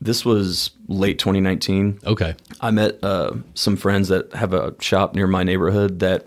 [0.00, 2.00] This was late 2019.
[2.06, 2.34] Okay.
[2.62, 6.24] I met uh, some friends that have a shop near my neighborhood that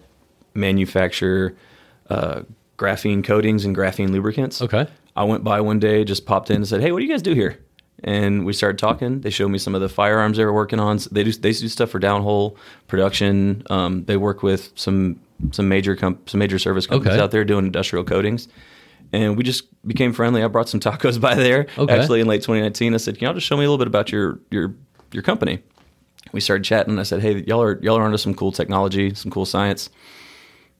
[0.54, 1.58] manufacture
[2.12, 2.42] uh,
[2.78, 4.62] graphene coatings and graphene lubricants.
[4.62, 4.86] Okay.
[5.16, 7.24] I went by one day, just popped in and said, "Hey, what do you guys
[7.24, 7.58] do here?"
[8.04, 9.22] And we started talking.
[9.22, 11.00] They showed me some of the firearms they were working on.
[11.12, 12.56] They do they do stuff for downhole
[12.88, 13.64] production.
[13.72, 15.20] Um, they work with some
[15.52, 17.24] some major comp- some major service companies Okay.
[17.24, 18.48] out there doing industrial coatings.
[19.14, 20.44] And we just became friendly.
[20.44, 21.94] I brought some tacos by there Okay.
[21.98, 22.94] actually in late 2019.
[22.94, 24.76] I said, "Can y'all just show me a little bit about your your
[25.12, 25.60] your company?"
[26.34, 27.00] we started chatting.
[27.00, 29.90] I said, "Hey, y'all are y'all are onto some cool technology, some cool science.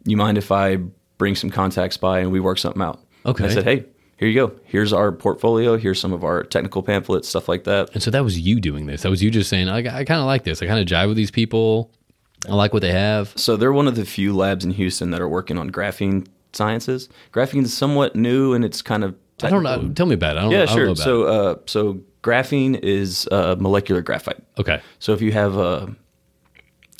[0.06, 0.78] You mind if I
[1.18, 3.44] bring some contacts by and we work something out?" Okay.
[3.44, 3.86] And I said, "Hey,
[4.18, 4.54] here you go.
[4.66, 5.78] Here's our portfolio.
[5.78, 8.88] Here's some of our technical pamphlets, stuff like that." And so that was you doing
[8.88, 9.04] this.
[9.04, 10.62] That was you just saying, I, I kind of like this.
[10.62, 11.92] I kind of jive with these people.
[12.48, 13.34] I like what they have.
[13.36, 17.10] So they're one of the few labs in Houston that are working on graphene sciences.
[17.34, 19.92] Graphene is somewhat new and it's kind of I don't know.
[19.94, 20.40] Tell me about it.
[20.40, 20.96] I don't, Yeah, I don't know sure.
[20.96, 24.44] So, uh, so graphene is uh, molecular graphite.
[24.58, 24.82] Okay.
[25.00, 25.96] So if you have a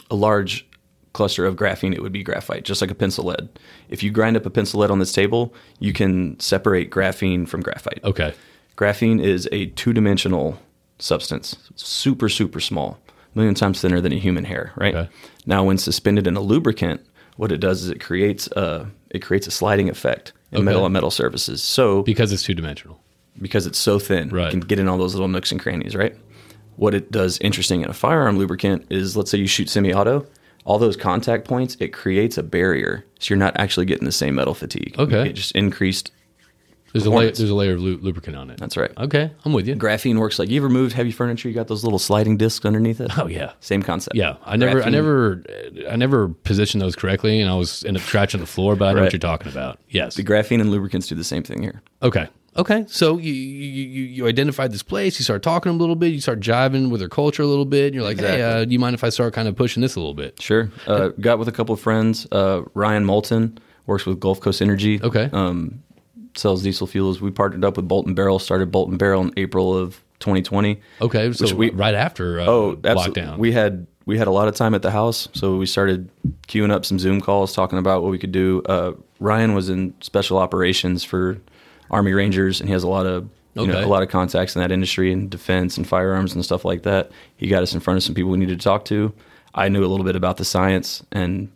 [0.10, 0.66] a large
[1.14, 3.50] cluster of graphene, it would be graphite, just like a pencil lead.
[3.90, 7.62] If you grind up a pencil lead on this table, you can separate graphene from
[7.62, 8.00] graphite.
[8.04, 8.34] Okay.
[8.78, 10.60] Graphene is a two-dimensional
[11.00, 13.00] substance, super super small,
[13.36, 14.72] million times thinner than a human hair.
[14.76, 15.10] Right Okay.
[15.46, 17.02] now, when suspended in a lubricant,
[17.38, 20.66] what it does is it creates a it creates a sliding effect in Okay.
[20.66, 21.64] metal on metal surfaces.
[21.64, 23.00] So Because it's two dimensional.
[23.42, 24.46] because it's so thin, Right.
[24.46, 26.16] you can get in all those little nooks and crannies, right?
[26.76, 30.26] What it does interesting in a firearm lubricant is let's say you shoot semi auto,
[30.66, 33.06] all those contact points, it creates a barrier.
[33.20, 34.96] So you're not actually getting the same metal fatigue.
[35.00, 35.30] Okay.
[35.30, 36.12] it just increased.
[37.04, 38.60] There's a layer, there's a layer of lu- lubricant on it.
[38.60, 38.92] That's right.
[38.98, 39.32] Okay.
[39.46, 39.76] I'm with you.
[39.76, 43.00] Graphene works like you ever moved heavy furniture, you got those little sliding discs underneath
[43.02, 43.18] it?
[43.18, 43.54] Oh yeah.
[43.60, 44.16] Same concept.
[44.16, 45.44] Yeah, I never, I Graphene- never,
[45.90, 48.76] I never positioned those correctly, and I was end up scratching the floor.
[48.76, 49.14] But I know what Right.
[49.14, 49.80] you're talking about.
[49.90, 50.16] Yes.
[50.16, 51.82] The graphene and lubricants do the same thing here.
[52.02, 52.28] Okay.
[52.58, 52.86] Okay.
[52.88, 55.20] So you, you you you identified this place.
[55.20, 56.08] You start talking to them a little bit.
[56.08, 57.86] You start jiving with their culture a little bit.
[57.88, 59.96] And you're like, hey, uh, do you mind if I start kind of pushing this
[59.96, 60.42] a little bit?
[60.42, 60.72] Sure.
[60.88, 62.26] Uh, got with a couple of friends.
[62.32, 65.00] Uh, Ryan Moulton works with Gulf Coast Energy.
[65.04, 65.30] Okay.
[65.32, 65.84] Um,
[66.40, 67.22] sells diesel fuels.
[67.22, 70.80] We partnered up with Bolt and Barrel, started Bolt and Barrel in April of 2020.
[71.02, 71.32] Okay.
[71.34, 73.22] So Which we- right after uh, Oh, absolutely.
[73.24, 73.38] lockdown.
[73.38, 76.10] We had we had a lot of time at the house, so we started
[76.48, 78.62] queuing up some Zoom calls, talking about what we could do.
[78.66, 81.40] Uh, Ryan was in special operations for
[81.92, 84.62] Army Rangers, and he has a lot of you know a lot of contacts in
[84.62, 87.12] that industry and defense and firearms and stuff like that.
[87.36, 89.12] He got us in front of some people we needed to talk to.
[89.54, 91.52] I knew a little bit about the science and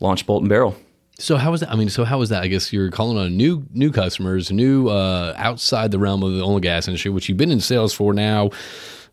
[0.00, 0.76] launched Bolt and Barrel.
[1.20, 1.70] So how was that?
[1.70, 2.42] I mean, so how was that?
[2.42, 6.42] I guess you're calling on new new customers, new uh, outside the realm of the
[6.42, 8.50] oil and gas industry, which you've been in sales for now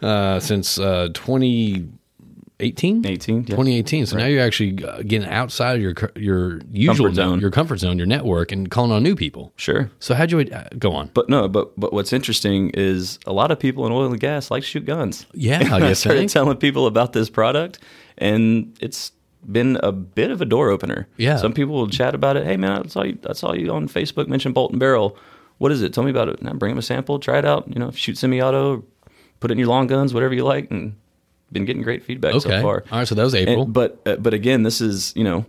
[0.01, 3.05] uh, since uh, 2018.
[3.05, 3.41] 18, yeah.
[3.43, 4.05] 2018.
[4.05, 7.39] So now you're actually uh, getting outside of your your usual Comfort zone.
[7.39, 9.53] your comfort zone, your network, and calling on new people.
[9.57, 9.91] Sure.
[9.99, 11.11] So how'd you uh, go on?
[11.13, 14.49] But no, but but what's interesting is a lot of people in oil and gas
[14.49, 15.25] like to shoot guns.
[15.33, 16.09] Yeah, I I guess so.
[16.09, 17.79] started telling people about this product,
[18.17, 19.11] and it's
[19.51, 21.07] been a bit of a door opener.
[21.17, 21.37] Yeah.
[21.37, 22.45] some people will chat about it.
[22.45, 23.17] Hey man, I saw you.
[23.29, 25.17] I saw you on Facebook mention Bolt and Barrel.
[25.57, 25.93] What is it?
[25.93, 26.39] Tell me about it.
[26.39, 27.67] And I bring them a sample, try it out.
[27.67, 28.83] You know, shoot semi-auto,
[29.39, 30.95] put it in your long guns, whatever you like, and
[31.51, 32.49] been getting great feedback Okay.
[32.49, 32.83] so far.
[32.91, 33.07] All right.
[33.07, 33.63] So that was April.
[33.63, 35.45] And- but uh, but again, this is you know,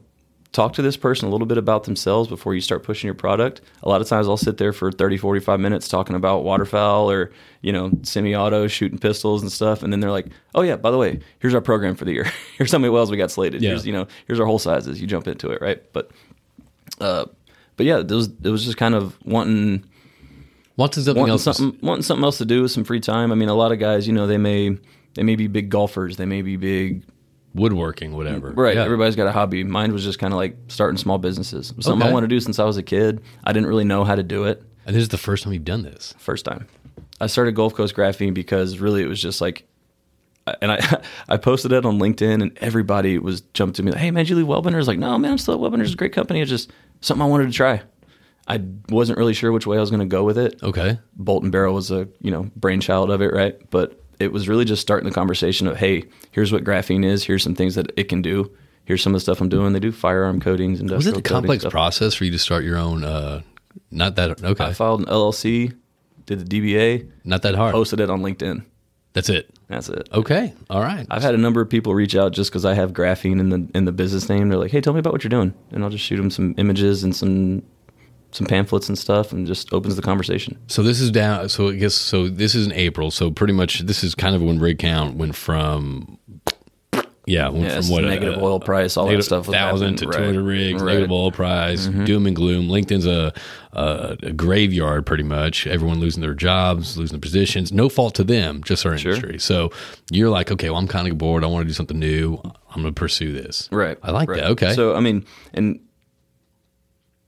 [0.53, 3.61] talk to this person a little bit about themselves before you start pushing your product.
[3.83, 7.31] A lot of times, I'll sit there for 30, 45 minutes talking about waterfowl or
[7.61, 10.97] you know, semi-auto shooting pistols and stuff, and then they're like, "Oh yeah, by the
[10.99, 12.25] way, here's our program for the year.
[12.57, 13.63] here's how many wells we got slated.
[13.63, 13.71] Yeah.
[13.71, 15.01] Here's you know, here's our hole sizes.
[15.01, 15.83] You jump into it, right?
[15.93, 16.11] But
[17.01, 17.27] uh,
[17.77, 19.85] but yeah, it was it was just kind of wanting
[20.77, 21.45] Wanting something wanting else.
[21.45, 23.33] to- something wanting something else to do with some free time.
[23.33, 24.79] I mean, a lot of guys, you know, they may
[25.15, 27.03] they may be big golfers, they may be big
[27.59, 28.51] woodworking, whatever.
[28.53, 28.77] Right.
[28.77, 28.85] Yeah.
[28.85, 29.65] Everybody's got a hobby.
[29.65, 31.69] Mine was just kind of like starting small businesses.
[31.81, 32.11] Something Okay.
[32.11, 33.21] I wanted to do since I was a kid.
[33.45, 35.65] I didn't really know how to do it And this is the first time you've
[35.65, 36.15] done this.
[36.19, 36.67] first time.
[37.21, 39.67] I started Gulf Coast Graphene because really it was just like,
[40.63, 44.11] and I I posted it on LinkedIn and everybody was jumped to me like, hey
[44.11, 44.75] man, did you leave Wellbender?
[44.75, 45.83] I was like, no man, I'm still at Wellbender.
[45.83, 46.41] It's a great company.
[46.41, 47.83] It's just something I wanted to try.
[48.47, 50.59] I wasn't really sure which way I was going to go with it.
[50.63, 50.99] Okay.
[51.17, 53.59] Bolt and Barrel was a you know brainchild of it, right?
[53.71, 57.25] But it was really just starting the conversation of, hey, here's what graphene is.
[57.25, 58.51] Here's some things that it can do.
[58.85, 59.73] Here's some of the stuff I'm doing.
[59.73, 61.15] They do firearm coatings, industrial.
[61.15, 61.73] Was it a complex stuff.
[61.73, 63.05] process for you to start your own?
[63.05, 63.43] Uh,
[63.91, 64.65] not that okay.
[64.65, 65.77] I filed an LLC,
[66.27, 67.73] did the DBA, not that hard.
[67.73, 68.65] posted it on LinkedIn.
[69.13, 69.51] That's it.
[69.69, 70.09] That's it.
[70.13, 70.55] Okay.
[70.71, 71.07] All right.
[71.11, 73.69] I've had a number of people reach out just because I have graphene in the
[73.75, 74.49] in the business name.
[74.49, 76.55] They're like, "Hey, tell me about what you're doing," and I'll just shoot them some
[76.57, 77.63] images and some
[78.31, 80.59] some pamphlets and stuff, and just opens the conversation.
[80.67, 81.49] So this is down.
[81.49, 82.29] So I guess so.
[82.29, 83.11] This is in April.
[83.11, 86.19] So pretty much this is kind of when rig count went from.
[87.27, 89.47] Yeah, went Yeah, from what negative uh, oil price, all that stuff.
[89.49, 90.19] was thousand to happening.
[90.19, 90.49] two hundred Right.
[90.49, 90.79] rigs, Right.
[90.79, 90.87] Mm-hmm.
[90.87, 92.69] negative oil price, doom and gloom.
[92.69, 93.35] LinkedIn's a,
[93.75, 95.67] a a graveyard, pretty much.
[95.67, 97.71] Everyone losing their jobs, losing their positions.
[97.71, 99.39] No fault to them, just our industry.
[99.39, 99.71] So
[100.11, 101.45] you're like, okay, well, I'm kind of bored.
[101.45, 102.41] I want to do something new.
[102.71, 103.69] I'm going to pursue this.
[103.71, 103.99] Right.
[104.03, 104.41] I like right.
[104.41, 104.51] that.
[104.53, 104.73] Okay.
[104.73, 105.81] So I mean, and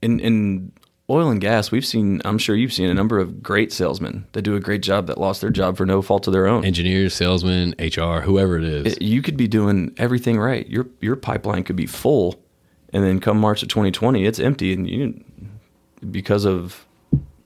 [0.01, 0.73] in in
[1.11, 2.23] oil and gas, we've seen.
[2.25, 5.19] I'm sure you've seen a number of great salesmen that do a great job that
[5.19, 6.65] lost their job for no fault of their own.
[6.65, 8.95] engineers, salesmen, HR, whoever it is.
[8.95, 10.67] It- you could be doing everything right.
[10.69, 12.41] Your your pipeline could be full,
[12.93, 15.23] and then come March of 2020, it's empty, and you
[16.11, 16.87] because of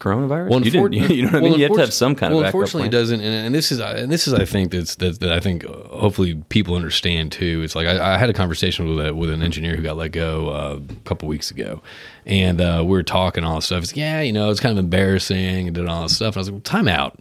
[0.05, 0.51] coronavirus.
[0.51, 1.55] Well, you, didn't, you know what I mean?
[1.55, 3.21] You have to have some kind of well, unfortunately, it doesn't.
[3.21, 5.73] And, and this is and this is I think that's that, that I think uh,
[5.89, 7.63] hopefully people understand too.
[7.65, 10.13] It's like I, I had a conversation with a, with an engineer who got let
[10.13, 11.83] go uh, a couple weeks ago,
[12.27, 13.83] and uh, we were talking all this stuff.
[13.83, 16.35] It's yeah, you know, it's kind of embarrassing and did all this stuff.
[16.35, 17.19] And I was like, well, time out,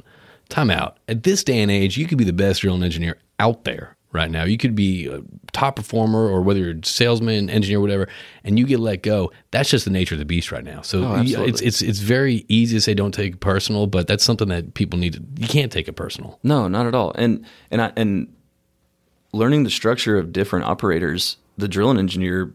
[0.49, 0.97] time out.
[1.07, 4.31] At this day and age, you could be the best drilling engineer out there right
[4.31, 4.43] now.
[4.45, 5.21] You could be a
[5.51, 8.07] top performer or whether you're a salesman, engineer, whatever,
[8.43, 9.31] and you get let go.
[9.51, 10.81] That's just the nature of the beast right now.
[10.81, 14.23] So Oh, it's it's it's very easy to say don't take it personal, but that's
[14.23, 16.39] something that people need to you can't take it personal.
[16.43, 17.11] No, not at all.
[17.15, 18.33] And and I and
[19.33, 22.53] learning the structure of different operators, the drilling engineer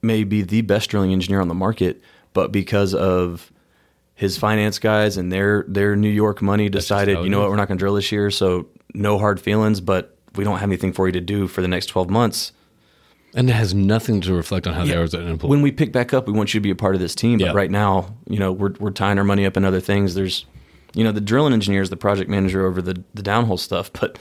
[0.00, 2.00] may be the best drilling engineer on the market,
[2.32, 3.52] but because of
[4.14, 7.42] his finance guys and their their New York money decided, you know is.
[7.42, 10.58] what, we're not going to drill this year, so no hard feelings, but we don't
[10.58, 12.52] have anything for you to do for the next 12 months.
[13.34, 15.50] And it has nothing to reflect on how they are as an employee.
[15.50, 17.38] When we pick back up, we want you to be a part of this team.
[17.38, 17.48] Yeah.
[17.48, 20.14] But right now, you know, we're we're tying our money up in other things.
[20.14, 20.46] There's,
[20.94, 24.18] you know, the drilling engineer is the project manager over the the downhole stuff, but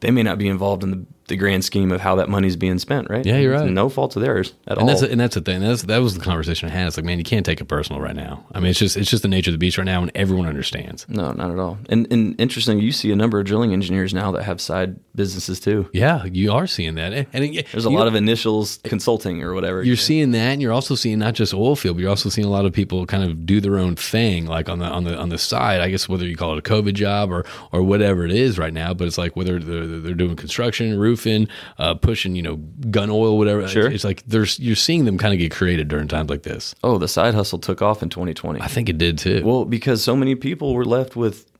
[0.00, 2.78] they may not be involved in the, the grand scheme of how that money's being
[2.78, 3.08] spent.
[3.10, 3.24] Right?
[3.26, 3.70] Yeah, you're It's right.
[3.70, 4.86] no fault of theirs at and all.
[4.86, 5.60] that's and that's the thing.
[5.60, 6.86] That's that was the conversation I had.
[6.86, 8.44] It's like, man, you can't take it personal right now.
[8.52, 10.46] I mean, it's just it's just the nature of the beast right now, and everyone
[10.48, 11.06] understands.
[11.08, 11.78] no, not at all.
[11.88, 15.58] And and interesting, you see a number of drilling engineers now that have side businesses
[15.60, 15.88] too.
[15.92, 19.54] Yeah, you are seeing that, and, and it- There's a lot of initials consulting or
[19.54, 19.82] whatever.
[19.82, 22.46] You're seeing that, and you're also seeing not just oil field, but you're also seeing
[22.46, 25.16] a lot of people kind of do their own thing, like on the on the
[25.16, 25.80] on the side.
[25.80, 28.72] I guess whether you call it a COVID job or or whatever it is right
[28.72, 31.48] now, but it's like whether they're, they're doing construction, roofing,
[31.78, 32.56] uh, pushing, you know,
[32.90, 33.66] gun oil, whatever.
[33.68, 33.86] Sure.
[33.86, 36.74] It's, it's like there's you're seeing them kind of get created during times like this.
[36.84, 38.60] oh, the side hustle took off in 2020.
[38.60, 39.42] I think it did too.
[39.44, 41.50] Well, because so many people were left with,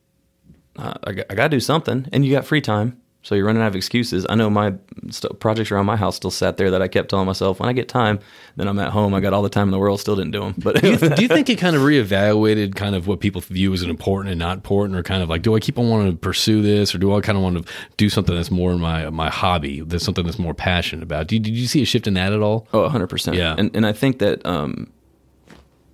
[0.76, 3.44] uh, I, got, I got to do something, and you got free time, so you're
[3.44, 4.24] running out of excuses.
[4.28, 4.74] I know my
[5.10, 7.72] st- projects around my house still sat there that I kept telling myself when I
[7.72, 8.20] get time,
[8.54, 9.14] then I'm at home.
[9.14, 10.54] I got all the time in the world, still didn't do them.
[10.56, 13.90] But do you think it kind of reevaluated kind of what people view as an
[13.90, 16.62] important and not important, or kind of like, do I keep on wanting to pursue
[16.62, 19.80] this, or do I kind of want to do something that's more my my hobby,
[19.80, 21.26] that's something that's more passionate about?
[21.26, 22.68] Did, did you see a shift in that at all?
[22.72, 23.36] oh, 100 percent.
[23.36, 23.56] Yeah.
[23.58, 24.92] and and I think that um,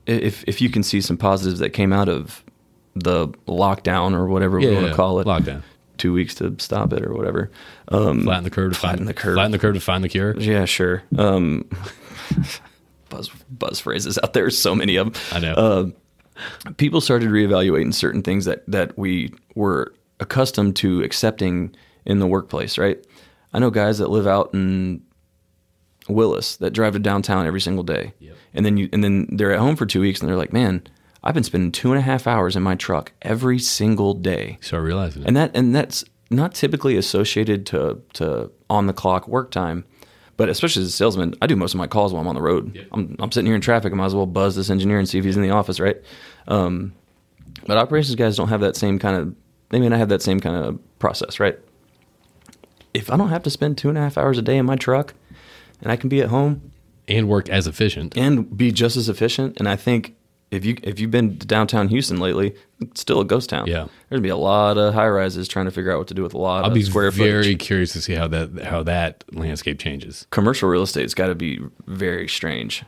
[0.05, 2.45] if if you can see some positives that came out of
[2.95, 5.63] the lockdown or whatever we want to call it, lockdown,
[6.03, 7.51] two weeks to stop it or whatever.
[7.89, 9.35] Um, flatten the curve to Flatten find the curve.
[9.35, 10.37] flatten the curve to find the cure.
[10.39, 11.03] Yeah, sure.
[11.17, 11.69] Um,
[13.09, 14.51] buzz buzz phrases out there.
[14.51, 15.23] So many of them.
[15.33, 15.55] I know.
[15.55, 15.87] Uh,
[16.77, 22.79] people started reevaluating certain things that that we were accustomed to accepting in the workplace.
[22.79, 23.05] Right.
[23.53, 25.03] I know guys that live out in
[26.09, 28.37] Willis that drive to downtown every single day, Yep.
[28.55, 30.83] and then you and then they're at home for two weeks and they're like, man.
[31.25, 34.59] I've been spending two and a half hours in my truck every single day.
[34.61, 35.29] Start realizing it.
[35.29, 39.85] and that and that's not typically associated to to on the clock work time
[40.39, 42.41] but especially as a salesman i do most of my calls while i'm on the
[42.41, 42.89] road.
[42.93, 43.93] I'm, I'm sitting here in traffic.
[43.93, 45.97] I might as well buzz this engineer and see if he's in the office right?
[46.49, 46.95] Um,
[47.67, 49.35] but operations guys don't have that same kind of
[49.69, 51.59] they may not have that same kind of process right?
[52.95, 54.77] If i don't have to spend two and a half hours a day in my
[54.77, 55.15] truck
[55.83, 56.73] and i can be at home
[57.09, 58.17] and work as efficient.
[58.17, 60.15] and be just as efficient and i think
[60.53, 63.67] if you if you've been to downtown Houston lately, it's still a ghost town.
[63.67, 63.85] Yeah.
[63.85, 66.23] there's gonna be a lot of high rises trying to figure out what to do
[66.23, 67.59] with a lot I'll of be square very footage.
[67.61, 70.27] curious to see how that how that landscape changes.
[70.31, 72.85] Commercial real estate's got to be very strange.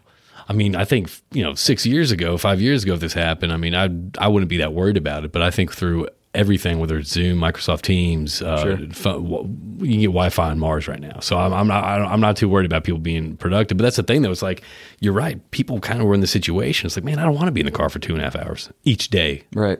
[0.46, 3.50] I mean, I think you know, six years ago, five years ago, if this happened,
[3.52, 3.88] I mean, I
[4.22, 5.32] I wouldn't be that worried about it.
[5.32, 8.78] But I think through everything, whether it's Zoom, Microsoft Teams, uh, Sure.
[8.78, 11.20] you can get Wi-Fi on Mars right now.
[11.20, 13.76] So I'm, I'm not I'm not too worried about people being productive.
[13.78, 14.30] But that's the thing, though.
[14.30, 14.62] It's like
[15.00, 15.38] you're right.
[15.50, 16.86] People kind of were in the situation.
[16.86, 18.24] It's like, man, I don't want to be in the car for two and a
[18.24, 19.42] half hours each day.
[19.54, 19.78] Right.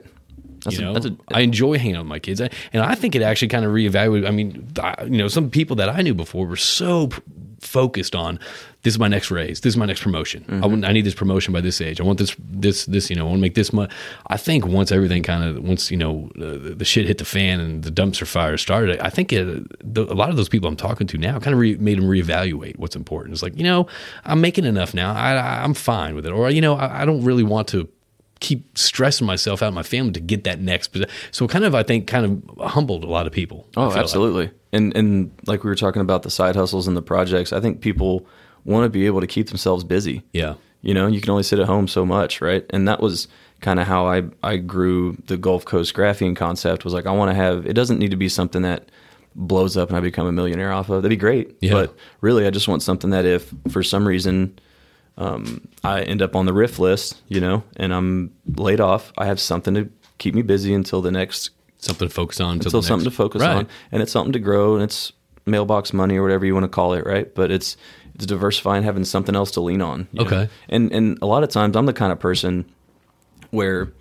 [0.63, 2.95] That's you a- know, that's a- I enjoy hanging out with my kids, and I
[2.95, 4.27] think it actually kind of reevaluated.
[4.27, 7.21] I mean, I, you know, some people that I knew before were so p-
[7.59, 8.39] focused on
[8.85, 10.43] this is my next raise, this is my next promotion.
[10.43, 10.63] Mm-hmm.
[10.63, 11.99] I, want, I need this promotion by this age.
[11.99, 13.09] I want this, this, this.
[13.09, 13.91] You know, I want to make this much.
[14.27, 17.59] I think once everything kind of once you know the, the shit hit the fan
[17.59, 19.43] and the dumpster fire started, I think it,
[19.93, 22.05] the, a lot of those people I'm talking to now kind of re, made them
[22.05, 23.33] reevaluate what's important.
[23.33, 23.87] It's like you know,
[24.23, 25.13] I'm making enough now.
[25.13, 27.89] I, I, I'm fine with it, or you know, I, I don't really want to
[28.41, 30.95] keep stressing myself out of my family to get that next
[31.31, 32.25] so kind of i think kind
[32.59, 33.97] of humbled a lot of people Oh, feel like.
[33.97, 34.51] absolutely.
[34.73, 37.79] And and like we were talking about the side hustles and the projects, I think
[37.79, 38.27] people
[38.65, 40.23] want to be able to keep themselves busy.
[40.33, 42.65] yeah You know, you can only sit at home so much, right?
[42.71, 43.27] And that was
[43.61, 46.83] kind of how I I grew the Gulf Coast graphene concept.
[46.83, 47.65] Was like I want to have.
[47.65, 48.89] It doesn't need to be something that
[49.35, 51.01] blows up and I become a millionaire off of.
[51.01, 51.55] That'd be great.
[51.61, 51.73] Yeah.
[51.73, 54.57] But really, I just want something that if for some reason
[55.17, 59.25] um, I end up on the RIF list, you know, and I'm laid off, I
[59.25, 62.83] have something to keep me busy until the next something to focus on until the
[62.87, 63.55] something next- to focus Right.
[63.57, 65.11] on, and it's something to grow, and it's
[65.45, 67.33] mailbox money or whatever you want to call it, right?
[67.33, 67.77] But it's
[68.15, 70.07] it's diversifying, having something else to lean on.
[70.11, 70.25] you know?
[70.25, 70.49] Okay.
[70.69, 72.65] and and a lot of times I'm the kind of person
[73.51, 73.91] where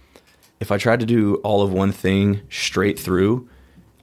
[0.61, 3.49] if I try to do all of one thing straight through,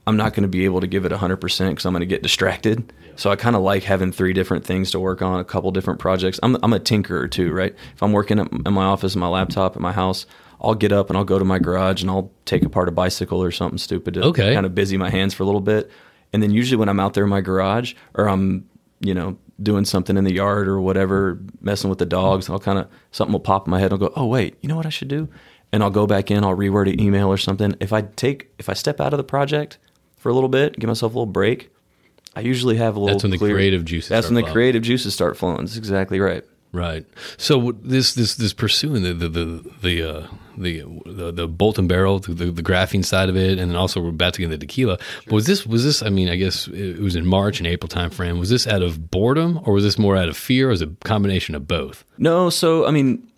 [0.06, 2.22] I'm not going to be able to give it 100% because I'm going to get
[2.22, 2.92] distracted.
[3.16, 5.98] So I kind of like having three different things to work on, a couple different
[6.00, 6.38] projects.
[6.42, 7.74] I'm, I'm a tinkerer too, right?
[7.94, 10.26] If I'm working in my office, my laptop, at my house,
[10.60, 13.42] I'll get up and I'll go to my garage and I'll take apart a bicycle
[13.42, 14.54] or something stupid to Okay.
[14.54, 15.90] kind of busy my hands for a little bit.
[16.32, 18.68] And then usually when I'm out there in my garage or I'm,
[19.00, 22.78] you know, doing something in the yard or whatever, messing with the dogs, I'll kind
[22.78, 23.92] of, something will pop in my head.
[23.92, 25.28] I'll go, oh, wait, you know what I should do?
[25.72, 27.74] And I'll go back in, I'll reword an email or something.
[27.80, 29.78] If I take, if I step out of the project
[30.16, 31.70] for a little bit, give myself a little break,
[32.34, 34.52] I usually have a little That's when the clear- creative juices That's when the flowing.
[34.52, 35.58] creative juices start flowing.
[35.58, 36.44] That's exactly right.
[36.72, 37.04] Right.
[37.36, 41.86] So this this this pursuing the the the the uh, the, the the bolt and
[41.86, 44.48] barrel, the, the, the graphene side of it, and then also we're about to get
[44.48, 44.98] the tequila.
[45.26, 46.02] But was this was this?
[46.02, 48.38] I mean, I guess it was in March and April time frame.
[48.38, 50.88] Was this out of boredom, or was this more out of fear, or was it
[50.88, 52.04] a combination of both?
[52.16, 53.30] No, so I mean,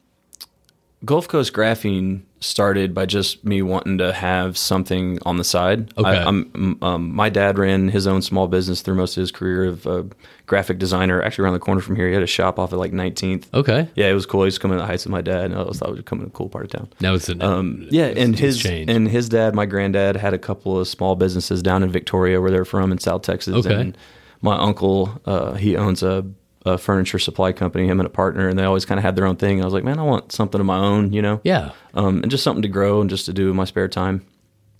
[1.04, 5.92] Gulf Coast Graphene started by just me wanting to have something on the side.
[5.96, 6.08] Okay.
[6.08, 9.64] I, I'm, um, my dad ran his own small business through most of his career
[9.64, 10.06] of a
[10.46, 11.22] graphic designer.
[11.22, 13.46] Actually, around the corner from here, he had a shop off at like 19th.
[13.54, 13.88] Okay.
[13.94, 14.42] Yeah, it was cool.
[14.42, 16.02] He was coming to the heights with my dad, and I always thought it was
[16.04, 16.88] coming to a cool part of town.
[17.00, 18.90] Now it's an Um, yeah, and his changed.
[18.90, 22.50] and his dad, my granddad, had a couple of small businesses down in Victoria, where
[22.50, 23.54] they're from in South Texas.
[23.66, 23.74] Okay.
[23.74, 23.98] And
[24.42, 26.26] my uncle, uh, he owns a,
[26.64, 27.86] a furniture supply company.
[27.86, 29.60] Him and a partner, and they always kind of had their own thing.
[29.60, 31.40] I was like, man, I want something of my own, you know?
[31.44, 31.72] yeah.
[31.94, 34.24] Um, and just something to grow and just to do in my spare time.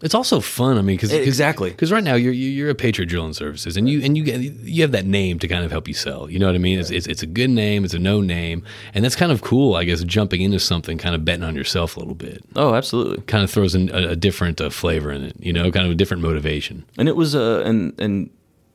[0.02, 0.76] It's also fun.
[0.76, 1.70] I mean, because Exactly.
[1.70, 4.82] because right now you're you're a Patriot Drilling Services, and you and you get you
[4.82, 6.28] have that name to kind of help you sell.
[6.28, 6.78] You know what I mean?
[6.80, 7.84] It's, it's it's a good name.
[7.84, 9.76] It's a no name, and that's kind of cool.
[9.76, 13.22] I guess jumping into something, kind of betting on yourself a little bit, Oh, absolutely.
[13.22, 15.36] kind of throws in a, a different uh, flavor in it.
[15.38, 16.84] You know, kind of a different motivation.
[16.98, 18.28] And it was uh, and and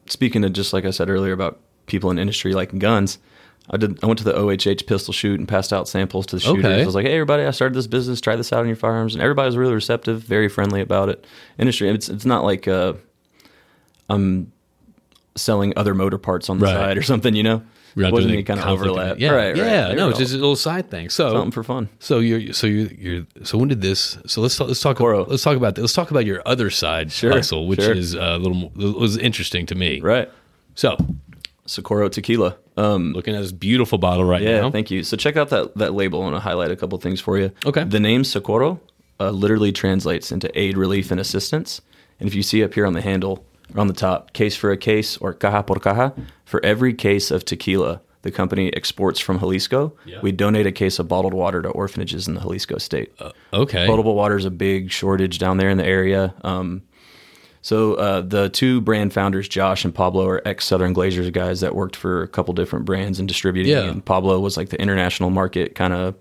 [0.07, 1.59] speaking of just like I said earlier about
[1.89, 3.17] people in industry liking guns,
[3.69, 4.03] I did.
[4.03, 6.65] I went to the OHH pistol shoot and passed out samples to the shooters.
[6.65, 6.81] Okay.
[6.81, 7.43] I was like, "Hey, everybody!
[7.43, 8.19] I started this business.
[8.21, 11.25] Try this out on your firearms." And everybody was really receptive, very friendly about it.
[11.59, 11.89] Industry.
[11.89, 12.93] It's it's not like uh,
[14.09, 14.51] I'm
[15.35, 16.73] selling other motor parts on the Right.
[16.73, 17.35] side or something.
[17.35, 17.61] You know,
[17.95, 19.19] not wasn't any kind of overlap.
[19.19, 19.57] Yeah, right, right.
[19.57, 19.87] yeah.
[19.89, 21.09] They No, it's just a little side thing.
[21.09, 21.89] So something for fun.
[21.99, 24.17] So you're so you're you're so when did this?
[24.25, 25.25] So let's talk, let's talk Coro.
[25.25, 27.93] let's talk about let's talk about your other side Sure, hustle, which sure.
[27.93, 28.69] is uh, a little
[28.99, 29.99] was interesting to me.
[30.01, 30.29] Right.
[30.75, 30.97] So
[31.69, 32.57] Socorro tequila.
[32.77, 34.71] Um, looking at this beautiful bottle right Yeah, now.
[34.71, 35.03] thank you.
[35.03, 36.19] So check out that that label.
[36.19, 37.51] And I want to highlight a couple things for you.
[37.65, 37.83] Okay.
[37.83, 38.79] The name Socorro
[39.19, 41.81] uh, literally translates into aid, relief, and assistance.
[42.19, 43.45] And if you see up here on the handle
[43.75, 46.13] or on the top, case for a case or caja por caja,
[46.45, 50.19] for every case of tequila the company exports from Jalisco, Yeah.
[50.21, 53.13] we donate a case of bottled water to orphanages in the Jalisco state.
[53.53, 53.85] okay.
[53.87, 56.33] Potable water is a big shortage down there in the area.
[56.43, 56.81] Um,
[57.61, 61.75] so uh, the two brand founders, Josh and Pablo, are ex Southern Glazers guys that
[61.75, 63.71] worked for a couple different brands and distributing.
[63.71, 63.83] Yeah.
[63.89, 66.15] And Pablo was like the international market kind of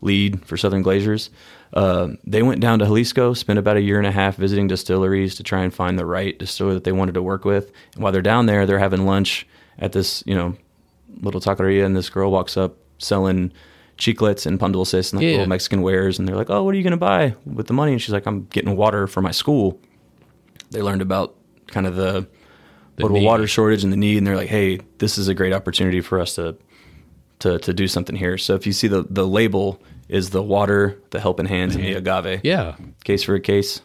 [0.00, 1.30] lead for Southern Glazers.
[1.74, 5.34] Uh, they went down to Jalisco, spent about a year and a half visiting distilleries
[5.34, 7.72] to try and find the right distiller that they wanted to work with.
[7.94, 9.46] And while they're down there, they're having lunch
[9.78, 10.54] at this, you know,
[11.22, 13.52] little taqueria, and this girl walks up selling
[13.98, 15.32] chiclets and pan dulces and like Yeah.
[15.32, 17.72] little Mexican wares, and they're like, "Oh, what are you going to buy with the
[17.72, 19.80] money?" And she's like, "I'm getting water for my school."
[20.70, 21.36] They learned about
[21.68, 22.28] kind of the,
[22.96, 23.26] potable need.
[23.26, 26.20] water shortage and the need, and they're like, "Hey, this is a great opportunity for
[26.20, 26.56] us to
[27.40, 31.00] to to do something here." So if you see the the label is the water,
[31.10, 32.40] the helping hands, and the agave.
[32.44, 32.76] Yeah.
[33.04, 33.80] Case for a case.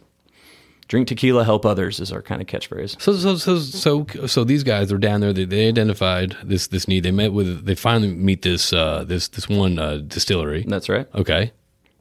[0.87, 3.01] Drink tequila, help others is our kind of catchphrase.
[3.01, 5.31] So so so so so these guys are down there.
[5.31, 7.03] They, they identified this this need.
[7.03, 7.65] They met with.
[7.65, 10.65] They finally meet this uh, this this one uh, distillery.
[10.67, 11.07] That's right.
[11.15, 11.53] Okay.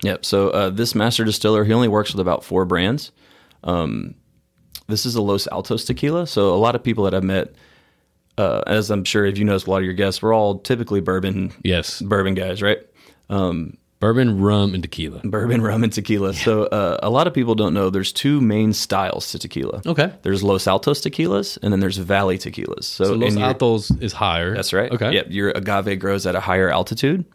[0.03, 0.25] Yep.
[0.25, 3.13] So uh, this master distiller, he only works with about four brands.
[3.63, 4.15] Um,
[4.91, 6.27] this is a Los Altos tequila.
[6.27, 7.55] So a lot of people that I've met,
[8.37, 11.01] uh, as I'm sure if you noticed, a lot of your guests, we're all typically
[11.01, 12.01] bourbon Yes.
[12.03, 12.79] bourbon guys, right?
[14.01, 15.21] Bourbon, rum, and tequila.
[15.25, 16.33] Bourbon, rum, and tequila.
[16.33, 19.83] So uh, a lot of people don't know there's two main styles to tequila.
[19.85, 20.11] Okay.
[20.23, 22.85] There's Los Altos tequilas, and then there's Valley tequilas.
[22.85, 24.55] So, So Los your- Altos is higher.
[24.55, 24.91] That's right.
[24.91, 25.13] Okay.
[25.13, 25.27] Yep.
[25.29, 27.27] Your agave grows at a higher altitude.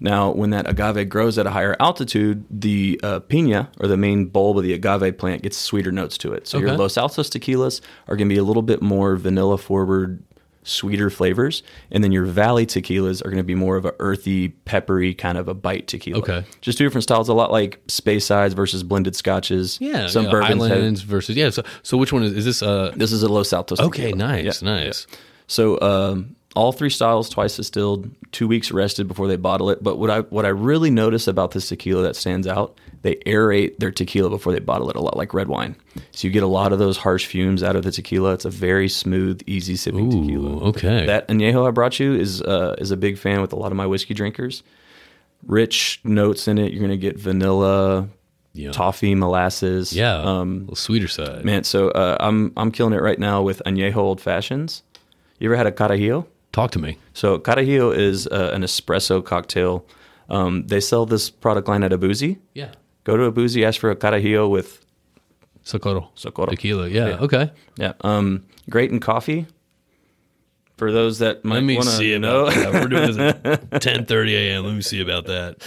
[0.00, 4.26] Now, when that agave grows at a higher altitude, the uh, pina or the main
[4.26, 6.46] bulb of the agave plant gets sweeter notes to it.
[6.46, 10.22] So your Los Altos tequilas are going to be a little bit more vanilla forward,
[10.64, 14.48] sweeter flavors, and then your Valley tequilas are going to be more of a earthy,
[14.48, 16.18] peppery kind of a bite tequila.
[16.18, 16.44] Okay.
[16.60, 17.30] Just two different styles.
[17.30, 19.78] A lot like Speysides versus blended scotches.
[19.80, 20.08] Yeah.
[20.08, 21.00] Some yeah, bourbons.
[21.00, 21.48] have- versus yeah.
[21.50, 22.62] So so which one is is this?
[22.62, 22.92] Uh.
[22.96, 23.80] this is a Los Altos.
[23.80, 24.10] Okay.
[24.10, 24.18] tequila.
[24.18, 24.62] Nice.
[24.62, 24.68] Yeah.
[24.68, 25.06] Nice.
[25.46, 29.82] So um, all three styles, twice distilled, two weeks rested before they bottle it.
[29.82, 33.78] But what I what I really notice about this tequila that stands out, they aerate
[33.78, 35.76] their tequila before they bottle it a lot, like red wine.
[36.12, 38.32] So you get a lot of those harsh fumes out of the tequila.
[38.32, 40.22] It's a very smooth, easy sipping Ooh.
[40.22, 40.64] tequila.
[40.70, 41.06] Okay.
[41.06, 43.76] That añejo I brought you is uh, is a big fan with a lot of
[43.76, 44.62] my whiskey drinkers.
[45.46, 46.72] Rich notes in it.
[46.72, 48.08] You're going to get vanilla,
[48.54, 48.72] Yeah.
[48.72, 49.92] toffee, molasses.
[49.92, 51.44] Yeah, Um, a little sweeter side.
[51.44, 54.82] man, so uh, I'm I'm killing it right now with añejo old fashions.
[55.38, 56.24] You ever had a carajillo?
[56.56, 56.96] Talk to me.
[57.12, 59.84] So carajillo is uh, an espresso cocktail.
[60.30, 62.38] Um, they sell this product line at Abuzi.
[62.54, 62.72] Yeah,
[63.04, 64.80] Go to Abuzi, ask for a carajillo with
[65.64, 66.10] Socorro.
[66.14, 66.48] Socorro.
[66.48, 66.88] Tequila.
[66.88, 67.08] Yeah.
[67.08, 67.18] Yeah.
[67.26, 67.50] Okay.
[67.76, 69.46] yeah, um, great in coffee.
[70.78, 72.46] For those that might Let me wanna see know.
[72.46, 72.72] about that.
[72.72, 73.70] We're doing this at
[74.08, 74.64] 10:30 a.m.
[74.64, 75.58] Let me see about that.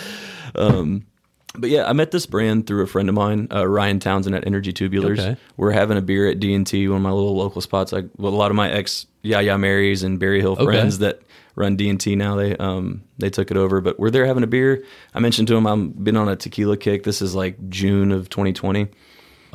[1.55, 4.45] But yeah, I met this brand through a friend of mine, uh, Ryan Townsend at
[4.45, 5.19] Energy Tubulars.
[5.19, 5.37] Okay.
[5.57, 7.91] We're having a beer at D and T, one of my little local spots.
[7.91, 11.21] Like well, a lot of my ex Yaya Marys and Berryhill friends that
[11.55, 12.35] run D and T now.
[12.35, 14.83] They um they took it over, but we're there having a beer.
[15.15, 17.03] I mentioned to him I'm been on a tequila kick.
[17.03, 18.87] This is like June of 2020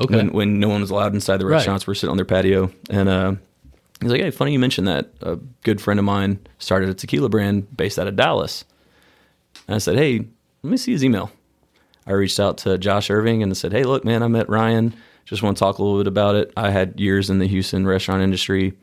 [0.01, 0.17] Okay.
[0.17, 1.57] when when no one was allowed inside the Right.
[1.57, 1.87] restaurants.
[1.87, 3.35] We're sitting on their patio, and uh,
[4.03, 5.11] he's like, "Hey, funny you mentioned that.
[5.23, 8.65] A good friend of mine started a tequila brand based out of Dallas."
[9.69, 10.27] And I said, "Hey,
[10.65, 11.31] let me see his email."
[12.07, 14.95] I reached out to Josh Irving and said, "Hey, look, man, I met Ryan.
[15.25, 16.53] Just want to talk a little bit about it.
[16.57, 18.75] I had years in the Houston restaurant industry.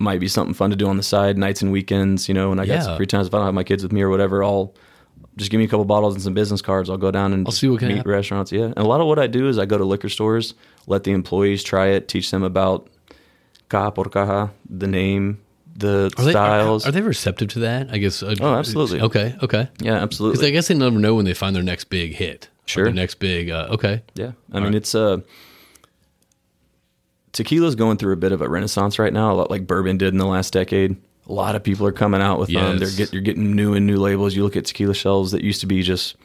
[0.00, 2.28] Might be something fun to do on the side, nights and weekends.
[2.28, 2.80] You know, when I got Yeah.
[2.82, 4.74] some free times, if I don't have my kids with me or whatever, I'll."
[5.36, 6.88] Just give me a couple bottles and some business cards.
[6.88, 8.10] I'll go down and I'll see what can meet happen.
[8.12, 8.52] restaurants.
[8.52, 10.54] Yeah, and a lot of what I do is I go to liquor stores,
[10.86, 12.88] let the employees try it, teach them about
[13.68, 15.38] caja por caja, the name,
[15.76, 16.84] the Are they, styles.
[16.84, 17.90] Are, are they receptive to that?
[17.90, 18.22] I guess.
[18.22, 19.00] Uh, Oh, absolutely.
[19.00, 19.34] Okay.
[19.42, 19.68] Okay.
[19.80, 20.36] yeah, absolutely.
[20.36, 20.48] Because.
[20.48, 22.48] I guess they never know when they find their next big hit.
[22.66, 22.84] Sure.
[22.84, 23.50] Their next big.
[23.50, 24.02] Uh, okay.
[24.14, 25.18] yeah, I mean it's uh
[27.32, 30.08] tequila's going through a bit of a renaissance right now, a lot like bourbon did
[30.14, 30.96] in the last decade.
[31.28, 32.78] A lot of people are coming out with them.
[32.78, 34.34] They're get, you're getting new and new labels.
[34.34, 36.16] You look at tequila shelves that used to be just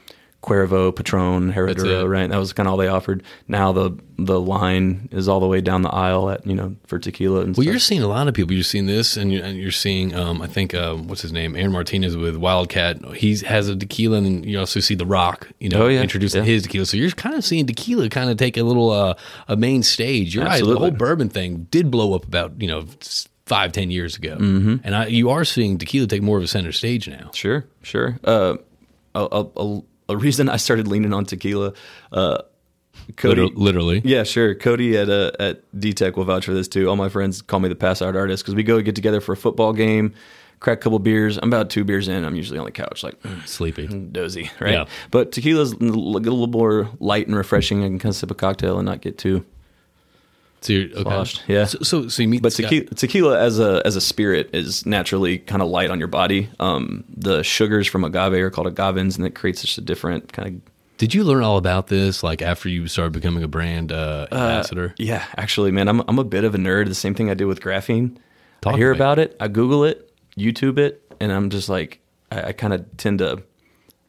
[0.41, 2.29] Cuervo, Patron, Herradura, right?
[2.29, 3.23] That was kind of all they offered.
[3.49, 6.97] Now the the line is all the way down the aisle at you know for
[6.99, 7.65] tequila and Well, stuff.
[7.65, 8.53] you're seeing a lot of people.
[8.53, 11.55] You're seeing this, and you're, and you're seeing, um, I think, um, what's his name,
[11.57, 13.03] Aaron Martinez with Wildcat.
[13.15, 16.01] He has a tequila, and you also see The Rock, you know, Oh, yeah.
[16.01, 16.51] introducing Yeah.
[16.51, 16.85] his tequila.
[16.85, 19.15] So you're kind of seeing tequila kind of take a little uh,
[19.49, 20.33] a main stage.
[20.35, 20.63] You're right.
[20.63, 22.85] The whole bourbon thing did blow up about you know
[23.45, 24.75] five, ten years ago, mm-hmm.
[24.85, 27.31] and I, you are seeing tequila take more of a center stage now.
[27.33, 28.19] Sure, sure.
[28.23, 28.55] Uh,
[29.15, 31.73] a, a, a, a reason I started leaning on tequila,
[32.11, 32.39] uh,
[33.15, 33.41] Cody.
[33.43, 34.01] Liter- literally.
[34.03, 34.53] Yeah, sure.
[34.55, 36.89] Cody at uh, at DTech will vouch for this too.
[36.89, 39.31] All my friends call me the pass out artist because we go get together for
[39.33, 40.13] a football game,
[40.59, 41.37] crack a couple beers.
[41.37, 42.23] I'm about two beers in.
[42.25, 43.87] I'm usually on the couch, like mm, Sleepy.
[43.87, 44.73] dozy, right?
[44.73, 44.85] Yeah.
[45.11, 47.83] But tequila's a little a little more light and refreshing.
[47.83, 49.45] I can kind of sip a cocktail and not get too.
[50.61, 51.31] So you're, okay.
[51.47, 51.65] Yeah.
[51.65, 55.37] So, so, so you meet But tequila, tequila as a as a spirit is naturally
[55.37, 56.49] kind of light on your body.
[56.59, 60.47] Um, the sugars from agave are called agavins, and it creates just a different kind
[60.47, 64.27] of Did you learn all about this like after you started becoming a brand uh,
[64.31, 64.93] ambassador?
[64.97, 66.87] Yeah, actually, man, I'm I'm a bit of a nerd.
[66.87, 68.17] The same thing I did with graphene.
[68.61, 72.49] Talk I hear about it, I Google it, YouTube it, and I'm just like, I,
[72.49, 73.41] I kind of tend to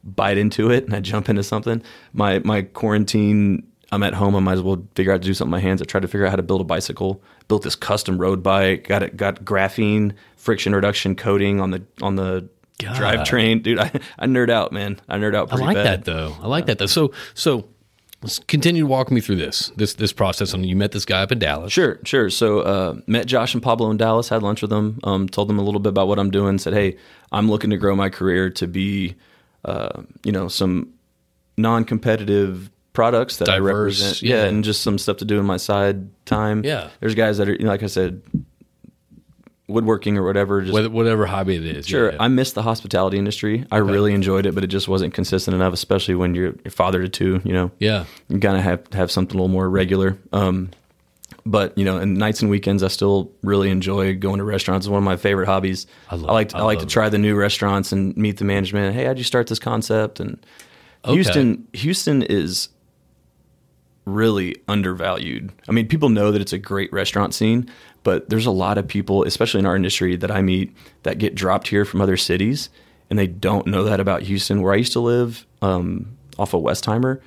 [0.03, 1.83] bite into it and I jump into something.
[2.13, 4.37] My my quarantine, I'm at home.
[4.37, 5.83] I might as well figure out to do something with my hands.
[5.83, 7.23] I tried to figure out how to build a bicycle.
[7.49, 8.87] Built this custom road bike.
[8.89, 9.17] Got it.
[9.17, 12.97] Got graphene friction reduction coating on the on the God.
[12.97, 13.63] drivetrain.
[13.63, 15.01] Dude, I, I nerd out, man.
[15.09, 15.87] I nerd out I like bad.
[15.87, 16.37] that though.
[16.41, 16.87] I like that though.
[16.87, 17.69] So so
[18.23, 20.55] let's continue to walk me through this this this process.
[20.55, 21.73] And you met this guy up in Dallas.
[21.73, 22.31] Sure, sure.
[22.31, 25.59] So uh, met Josh and Pablo in Dallas, had lunch with them, um, told them
[25.59, 26.59] a little bit about what I'm doing.
[26.59, 26.97] Said, hey,
[27.33, 29.17] I'm looking to grow my career to be,
[29.65, 30.93] uh, you know, some
[31.57, 32.71] non-competitive
[33.01, 34.23] products that I represent.
[34.23, 34.37] yeah.
[34.37, 34.45] Yeah.
[34.49, 36.63] and just some stuff to do in my side time.
[36.65, 36.89] Yeah.
[37.01, 38.21] there's guys that are, you know, like I said,
[39.69, 40.63] woodworking or whatever.
[40.63, 41.87] Just whatever hobby it is.
[41.87, 42.23] Sure, Yeah, yeah.
[42.23, 43.65] I miss the hospitality industry.
[43.71, 47.01] I really enjoyed it, but it just wasn't consistent enough, especially when you're, you're father
[47.03, 47.41] to two.
[47.45, 48.05] You know, Yeah.
[48.29, 50.19] you gotta have have something a little more regular.
[50.33, 50.71] Um,
[51.47, 54.87] but you know, and nights and weekends, I still really enjoy going to restaurants.
[54.87, 55.87] It's one of my favorite hobbies.
[56.11, 58.45] I, love- like to, I I, like to try the new restaurants and meet the
[58.45, 58.95] management.
[58.95, 60.19] Hey, how'd you start this concept?
[60.21, 60.45] And
[61.07, 62.69] Houston, Houston is
[64.15, 65.53] really undervalued.
[65.69, 67.71] I mean, people know that it's a great restaurant scene,
[68.03, 71.35] but there's a lot of people, especially in our industry, that I meet that get
[71.35, 72.71] dropped here from other cities,
[73.09, 74.63] and they don't know that about Houston.
[74.63, 77.21] Where I used to live, um, off of Westheimer,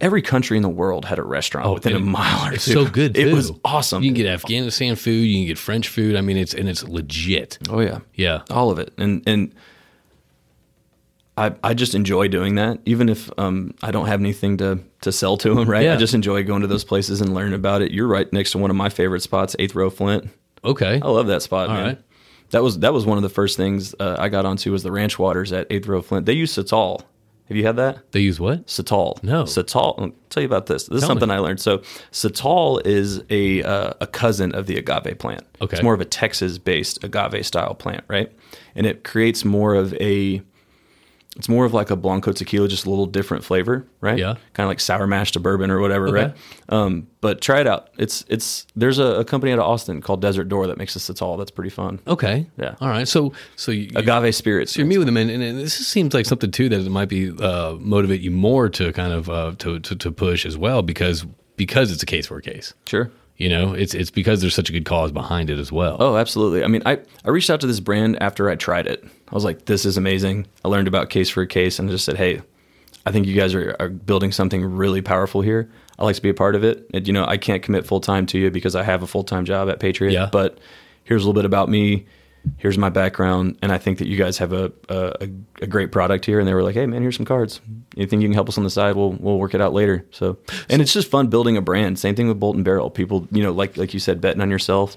[0.00, 2.72] every country in the world had a restaurant within a mile or Oh, It's two.
[2.72, 3.16] so good.
[3.16, 4.02] It was awesome.
[4.02, 5.12] You can get Afghanistan food.
[5.24, 6.16] You can get French food.
[6.16, 7.58] I mean, it's and it's legit.
[7.70, 8.42] oh yeah, Yeah.
[8.50, 9.54] all of it and and
[11.36, 15.12] I, I just enjoy doing that even if um, I don't have anything to, to
[15.12, 15.94] sell to them right Yeah.
[15.94, 18.58] I just enjoy going to those places and learning about it you're right next to
[18.58, 20.28] one of my favorite spots eighth row Flint
[20.64, 21.00] Okay.
[21.02, 21.98] I love that spot All man right.
[22.50, 24.92] that was that was one of the first things uh, I got onto was the
[24.92, 27.02] ranch waters at eighth row Flint they use Sotol
[27.48, 28.66] have you had that They use what?
[28.66, 29.22] Sotol.
[29.22, 29.42] No.
[29.42, 29.98] Sotol.
[30.00, 30.84] I'll tell you about this.
[30.86, 31.34] This is something me.
[31.34, 31.60] I learned.
[31.60, 31.78] So
[32.10, 35.42] Sotol is a uh, a cousin of the agave plant.
[35.60, 35.76] Okay.
[35.76, 38.32] It's more of a Texas based agave style plant, right?
[38.74, 40.40] And it creates more of a
[41.36, 44.18] it's more of like a blanco tequila, just a little different flavor, right?
[44.18, 44.34] Yeah.
[44.52, 46.22] kind of like sour mash to bourbon or whatever, Okay.
[46.24, 46.34] right?
[46.68, 47.88] Um, but try it out.
[47.96, 51.08] It's it's there's a, a company out of Austin called Desert Door that makes this
[51.08, 51.36] at all.
[51.38, 52.00] That's pretty fun.
[52.06, 52.46] Okay.
[52.58, 52.74] Yeah.
[52.80, 53.08] All right.
[53.08, 54.72] So so you, Agave spirits.
[54.72, 57.08] So you're meeting with them, and, and this seems like something too that it might
[57.08, 60.82] be uh, motivate you more to kind of uh, to, to to push as well
[60.82, 61.24] because
[61.56, 62.74] because it's a case for a case.
[62.86, 63.10] Sure.
[63.36, 65.96] You know, it's it's because there's such a good cause behind it as well.
[65.98, 66.62] Oh, absolutely.
[66.62, 69.04] I mean, I, I reached out to this brand after I tried it.
[69.04, 70.46] I was like, this is amazing.
[70.64, 72.42] I learned about case for a case and I just said, hey,
[73.04, 75.70] I think you guys are, are building something really powerful here.
[75.98, 76.88] I like to be a part of it.
[76.94, 79.24] And, you know, I can't commit full time to you because I have a full
[79.24, 80.12] time job at Patriot.
[80.12, 80.28] Yeah.
[80.30, 80.58] But
[81.04, 82.06] here's a little bit about me.
[82.56, 85.28] Here's my background, and I think that you guys have a, a
[85.60, 86.40] a great product here.
[86.40, 87.60] And they were like, "Hey, man, here's some cards.
[87.94, 88.96] You think you can help us on the side?
[88.96, 90.38] We'll we'll work it out later." So,
[90.68, 91.98] and it's just fun building a brand.
[91.98, 92.90] Same thing with Bolt and Barrel.
[92.90, 94.96] People, you know, like like you said, betting on yourself.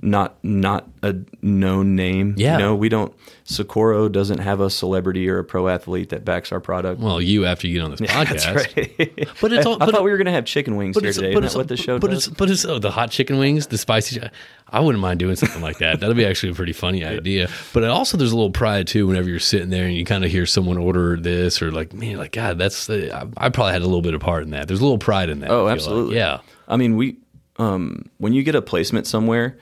[0.00, 2.34] Not not a known name.
[2.36, 2.52] Yeah.
[2.52, 3.12] you know, we don't.
[3.42, 7.00] Socorro doesn't have a celebrity or a pro athlete that backs our product.
[7.00, 9.28] Well, you after you get on this podcast, That's right.
[9.40, 11.30] But it's all- I but thought it- we were gonna have chicken wings here today.
[11.32, 12.28] Isn't that what the show but does?
[12.28, 14.20] it's but it's oh, the hot chicken wings, the spicy.
[14.68, 15.98] I wouldn't mind doing something like that.
[15.98, 17.48] That'd be actually a pretty funny idea.
[17.72, 19.06] But also, there's a little pride too.
[19.08, 22.18] Whenever you're sitting there and you kind of hear someone order this, or like, man,
[22.18, 24.68] like God, that's uh, I, I probably had a little bit of part in that.
[24.68, 25.50] There's a little pride in that.
[25.50, 25.72] I Oh, like.
[25.72, 26.16] absolutely.
[26.16, 26.38] Yeah.
[26.68, 27.16] I mean, we
[27.58, 29.58] um, when you get a placement somewhere,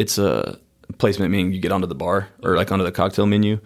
[0.00, 0.58] it's a
[0.98, 3.58] placement meaning you get onto the bar or like onto the cocktail menu.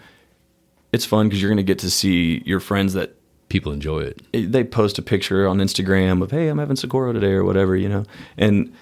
[0.93, 3.11] It's fun because you're going to get to see your friends that
[3.49, 4.23] People enjoy it.
[4.33, 7.77] it- they post a picture on Instagram of hey, I'm having Socorro today or whatever,
[7.77, 8.05] you know,
[8.39, 8.73] and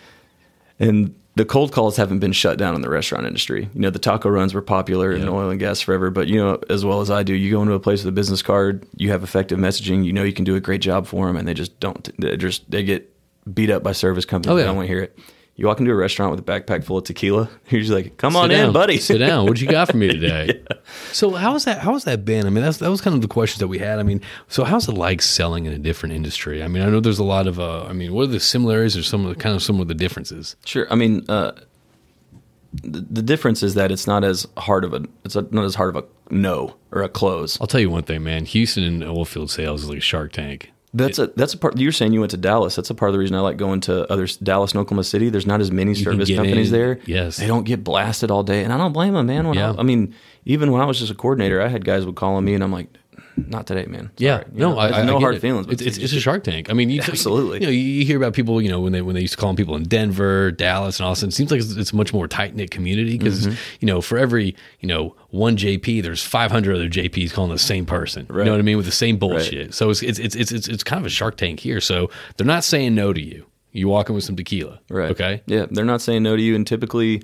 [0.79, 3.69] and the cold calls haven't been shut down in the restaurant industry.
[3.75, 6.59] You know, the taco runs were popular in oil and gas forever, but you know,
[6.69, 9.11] as well as I do, you go into a place with a business card, you
[9.11, 11.55] have effective messaging, you know, you can do a great job for them, and they
[11.55, 12.11] just don't.
[12.21, 13.09] They just they get
[13.53, 14.53] beat up by service companies.
[14.53, 14.67] Oh, They yeah.
[14.67, 15.19] don't want to hear it.
[15.55, 18.33] You walk into a restaurant with a backpack full of tequila, you're just like, "Come
[18.33, 19.47] Sit on down, in, buddy." Sit down.
[19.47, 20.63] What you got for me today?
[21.13, 21.81] So how's that?
[21.81, 22.47] How's that been?
[22.47, 23.99] I mean, that's that was kind of the questions that we had.
[23.99, 26.63] I mean, so how's it like selling in a different industry?
[26.63, 27.61] I mean, I know there's a lot of.
[27.61, 29.89] Uh, I mean, what are the similarities or some of the kind of some of
[29.89, 30.57] the differences?
[30.65, 30.87] Sure.
[30.91, 31.53] I mean, uh,
[32.73, 35.95] the, the difference is that it's not as hard of a it's not as hard
[35.95, 37.61] of a no or a close.
[37.61, 38.47] I'll tell you one thing, man.
[38.47, 40.73] Houston and oilfield sales is like Shark Tank.
[40.95, 41.79] That's a that's a part.
[41.79, 42.77] You're saying you went to Dallas.
[42.77, 45.31] That's a part of the reason I like going to other Dallas and Oklahoma City.
[45.31, 46.79] There's not as many service companies in.
[46.79, 47.01] there.
[47.07, 47.39] Yes.
[47.39, 49.47] they don't get blasted all day, and I don't blame them, man.
[49.49, 49.73] When Yeah.
[49.73, 50.15] I, I mean,
[50.45, 52.63] even when I was just a coordinator, I had guys would call on me, and
[52.63, 52.89] I'm like,
[53.37, 54.11] not today, man.
[54.19, 55.41] Yeah, You no, know, I, I no I hard it.
[55.41, 55.67] feelings.
[55.67, 56.69] But It's, it's, it's a Shark Tank.
[56.71, 57.61] I mean, you, Absolutely.
[57.61, 59.49] You know, you hear about people, you know, when they when they used to call
[59.51, 61.29] on people in Denver, Dallas, and Austin.
[61.31, 63.55] It seems like it's, it's a much more tight knit community because Mm-hmm.
[63.81, 67.87] you know, for every you know one JP, there's 500 other JPs calling the same
[67.87, 68.27] person.
[68.31, 69.73] You know what I mean with the same bullshit.
[69.75, 71.81] So it's it's, it's it's it's it's kind of a Shark Tank here.
[71.81, 73.47] So they're not saying no to you.
[73.73, 75.11] You walk in with some tequila, Right.
[75.13, 75.43] Okay.
[75.47, 77.23] Yeah, they're not saying no to you, and typically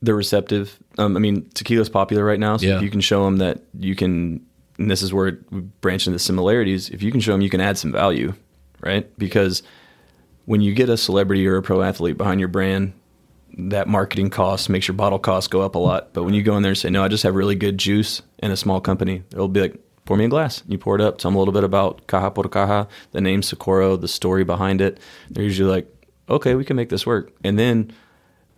[0.00, 0.78] they're receptive.
[0.98, 2.76] Um, I mean, tequila's popular right now, so Yeah.
[2.76, 4.40] if you can show them that you can,
[4.78, 6.90] and this is where it we branch into similarities.
[6.90, 8.34] If you can show them you can add some value,
[8.80, 9.08] right?
[9.18, 9.62] Because
[10.44, 12.92] when you get a celebrity or a pro athlete behind your brand,
[13.58, 16.12] that marketing cost makes your bottle cost go up a lot.
[16.12, 18.22] But when you go in there and say, "No, I just have really good juice
[18.42, 21.18] in a small company," it'll be like, "Pour me a glass." You pour it up.
[21.18, 24.80] Tell them a little bit about Caja por Caja, the name Socorro, the story behind
[24.80, 24.98] it.
[25.30, 25.86] They're usually like,
[26.28, 27.92] "Okay, we can make this work." And then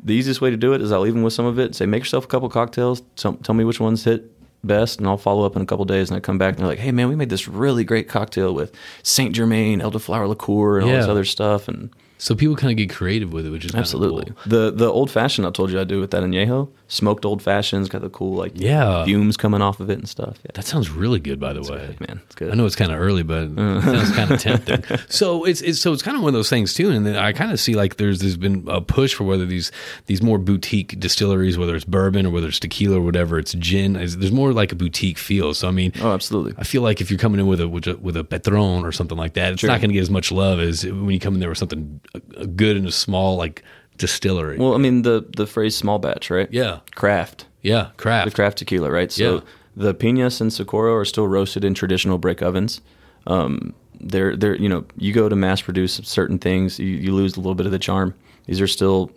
[0.05, 1.75] the easiest way to do it is I'll leave them with some of it.
[1.75, 3.03] Say, make yourself a couple cocktails.
[3.17, 4.31] Tell, tell me which ones hit
[4.63, 6.11] best, and I'll follow up in a couple days.
[6.11, 8.55] And I come back and they're like, "Hey, man, we made this really great cocktail
[8.55, 11.91] with Saint Germain, elderflower liqueur, and all this other stuff." And
[12.25, 14.25] So people kind of get creative with it, which is Absolutely.
[14.25, 14.37] cool.
[14.47, 17.87] The the old fashioned I told you I do with that añejo, smoked old fashions,
[17.91, 19.05] got the cool like Yeah.
[19.05, 20.39] fumes coming off of it and stuff.
[20.43, 21.95] Yeah, That sounds really good, by the way.
[22.01, 22.51] man, it's good.
[22.51, 24.83] I know it's kind of early, but it sounds kind of tempting.
[25.11, 26.89] So it's, it's so it's kind of one of those things too.
[26.91, 29.71] And then I kind of see like there's there's been a push for whether these
[30.07, 33.97] these more boutique distilleries, whether it's bourbon or whether it's tequila or whatever, it's gin.
[33.97, 35.53] is- There's more like a boutique feel.
[35.53, 36.55] So I mean, Oh, absolutely.
[36.57, 38.93] I feel like if you're coming in with a with a, with a Patron or
[38.93, 39.69] something like that, it's Sure.
[39.69, 42.01] not going to get as much love as when you come in there with something
[42.15, 43.63] uh, good in a small like
[43.99, 44.59] distillery.
[44.59, 46.49] Well, I mean the the phrase small batch, right?
[46.53, 48.29] yeah, Craft, yeah, craft.
[48.31, 48.59] the craft.
[48.59, 49.11] tequila, right?
[49.13, 49.41] So Yeah.
[49.77, 52.81] the pinas and Socorro are still roasted in traditional brick ovens.
[53.27, 57.37] Um, they're they're you know you go to mass produce certain things, you, you lose
[57.37, 58.15] a little bit of the charm.
[58.47, 59.11] These are still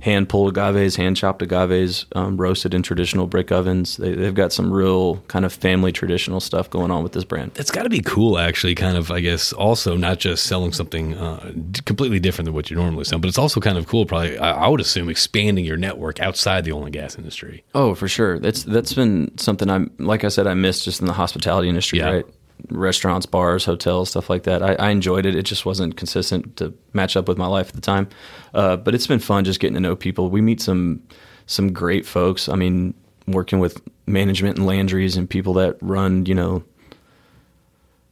[0.00, 3.96] hand pulled agaves, hand chopped agaves, um, roasted in traditional brick ovens.
[3.98, 7.52] They, they've got some real kind of family traditional stuff going on with this brand.
[7.56, 8.74] It's got to be cool, actually.
[8.74, 11.52] Kind of, I guess, also not just selling something uh,
[11.84, 14.06] completely different than what you normally sell, but it's also kind of cool.
[14.06, 17.64] Probably, I, I would assume, expanding your network outside the oil and gas industry.
[17.74, 18.38] Oh, for sure.
[18.38, 21.98] That's that's been something I'm like I said I missed just in the hospitality industry,
[21.98, 22.10] Yeah.
[22.10, 22.26] right?
[22.70, 24.62] Restaurants, bars, hotels, stuff like that.
[24.62, 25.34] I, I enjoyed it.
[25.34, 28.08] It just wasn't consistent to match up with my life at the time.
[28.54, 30.30] Uh, but it's been fun just getting to know people.
[30.30, 31.02] We meet some
[31.46, 32.48] some great folks.
[32.48, 32.94] I mean,
[33.26, 36.62] working with management and Landry's and people that run, you know,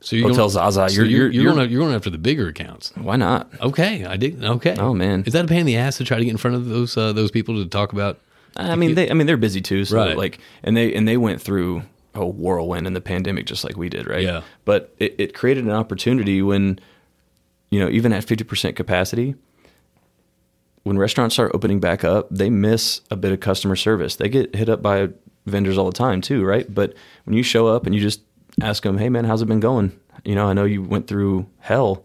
[0.01, 0.88] So you're Hotel Zaza.
[0.88, 2.92] So You're- you're, you're- you're, you're- going, you're going after the bigger accounts.
[2.96, 3.51] why not?
[3.61, 4.42] Okay, I did.
[4.44, 4.74] Okay.
[4.78, 5.24] Oh, man.
[5.26, 6.96] is that a pain in the ass to try to get in front of those
[6.96, 8.18] uh, those people to talk about?
[8.57, 9.84] I mean, they, I mean, they're busy too.
[9.84, 10.16] So Right.
[10.16, 11.82] like, and they, and they went through
[12.15, 14.07] a whirlwind in the pandemic, just like we did.
[14.07, 14.23] Right.
[14.23, 14.43] Yeah.
[14.65, 16.79] But it, it created an opportunity when,
[17.71, 19.35] you know, even at 50% capacity,
[20.83, 24.17] when restaurants start opening back up, they miss a bit of customer service.
[24.17, 25.11] They get hit up by
[25.47, 26.45] vendors all the time too.
[26.45, 26.73] Right.
[26.73, 26.95] But
[27.25, 28.23] when you show up and you just
[28.63, 29.99] ask them, Hey man, how's it been going?
[30.25, 32.05] You know, I know you went through hell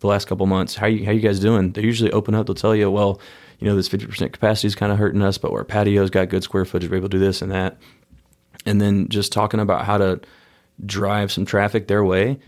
[0.00, 0.74] the last couple months.
[0.74, 1.72] How you how you guys doing?
[1.72, 2.46] They usually open up.
[2.46, 3.20] They'll tell you, well,
[3.58, 6.28] you know, this fifty percent capacity is kind of hurting us, but our patio's got
[6.28, 6.90] good square footage.
[6.90, 7.78] We're able to do this and that.
[8.66, 10.20] And then just talking about how to
[10.84, 12.38] drive some traffic their way.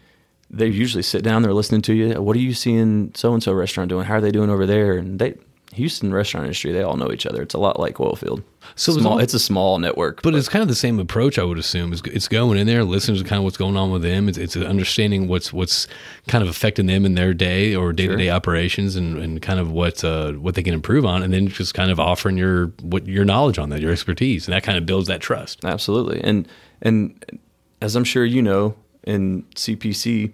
[0.51, 1.43] They usually sit down.
[1.43, 2.21] They're listening to you.
[2.21, 4.05] What are you seeing so and so restaurant doing?
[4.05, 4.99] How are they doing over there?
[4.99, 5.35] And they
[5.73, 6.71] Houston restaurant industry.
[6.73, 7.43] They all know each other.
[7.43, 8.43] It's a lot like Oilfield.
[8.77, 11.39] So it's small, all- it's a small network, But it's kind of the same approach,
[11.39, 11.93] I would assume.
[11.93, 14.29] It's, it's going in there, listening to kind of what's going on with them.
[14.29, 15.89] It's, it's understanding what's what's
[16.29, 19.59] kind of affecting them in their day or day to day operations, and, and kind
[19.59, 22.67] of what uh, what they can improve on, and then just kind of offering your
[22.83, 25.65] what your knowledge on that, your expertise, and that kind of builds that trust.
[25.65, 26.21] Absolutely.
[26.23, 26.47] And
[26.83, 27.41] and
[27.81, 30.33] as I'm sure you know, in CPC,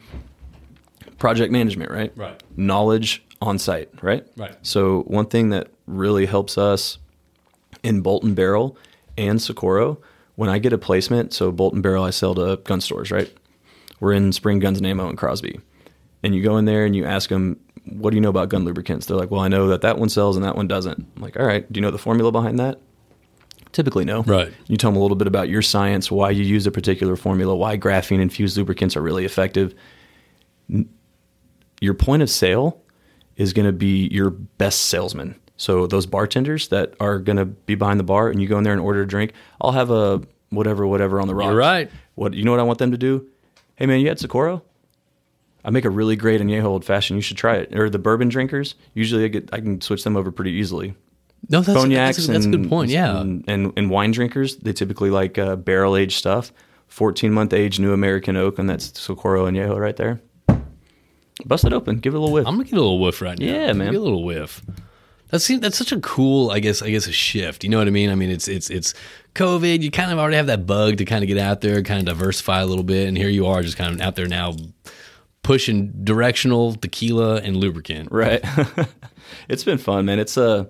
[1.18, 2.12] project management, right?
[2.16, 2.40] Right.
[2.56, 4.26] Knowledge on site, right?
[4.36, 4.56] Right.
[4.62, 6.98] So one thing that really helps us
[7.82, 8.76] in Bolt and Barrel
[9.16, 10.00] and Socorro,
[10.36, 13.32] when I get a placement, so Bolt and Barrel I sell to gun stores, right?
[14.00, 15.60] We're in Spring Guns and Ammo in Crosby.
[16.22, 18.64] And you go in there and you ask them, what do you know about gun
[18.64, 19.06] lubricants?
[19.06, 20.98] They're like, well, I know that that one sells and that one doesn't.
[21.16, 22.80] I'm like, all right, do you know the formula behind that?
[23.72, 24.22] Typically, no.
[24.22, 24.52] Right.
[24.66, 27.54] You tell them a little bit about your science, why you use a particular formula,
[27.54, 29.74] why graphene infused lubricants are really effective.
[31.80, 32.80] Your point of sale
[33.38, 35.34] is going to be your best salesman.
[35.56, 38.64] So those bartenders that are going to be behind the bar and you go in
[38.64, 40.20] there and order a drink, I'll have a
[40.50, 41.46] whatever, whatever on the rocks.
[41.48, 41.90] You're right.
[42.14, 43.26] What you know what I want them to do?
[43.76, 44.62] Hey man, you had Socorro?
[45.64, 47.16] I make a really great añejo old fashioned.
[47.18, 47.74] You should try it.
[47.76, 48.74] Or the bourbon drinkers.
[48.94, 50.94] Usually, I get I can switch them over pretty easily
[51.48, 52.90] No, that's, cognacs that's, a- that's a good point.
[52.90, 53.20] Yeah.
[53.20, 56.52] and, and, and wine drinkers they typically like uh, barrel aged stuff
[56.86, 60.20] 14 month age new american oak and that's socorro añejo right there
[61.46, 63.38] bust it open give it a little whiff I'm gonna get a little whiff right
[63.38, 63.46] now.
[63.46, 63.92] Yeah, man.
[63.92, 64.62] Get a little whiff.
[65.30, 67.62] That seems that's such a cool, I guess, I guess a shift.
[67.62, 68.08] You know what I mean?
[68.10, 68.94] I mean, it's it's it's
[69.34, 69.82] COVID.
[69.82, 72.06] You kind of already have that bug to kind of get out there, kind of
[72.06, 74.56] diversify a little bit, and here you are, just kind of out there now,
[75.42, 78.10] pushing directional tequila and lubricant.
[78.10, 78.44] right
[79.48, 80.64] it's been fun man it's uh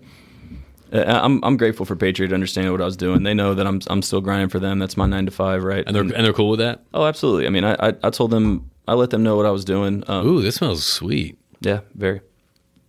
[0.92, 3.22] I'm I'm grateful for Patriot understanding what I was doing.
[3.22, 4.78] They know that I'm I'm still grinding for them.
[4.78, 5.84] That's my nine to five, right?
[5.86, 6.82] And they're and they're cool with that.
[6.94, 7.46] oh, absolutely.
[7.46, 10.02] I mean, I, I I told them I let them know what I was doing.
[10.08, 11.38] Um, Ooh, this smells sweet.
[11.60, 12.20] yeah, very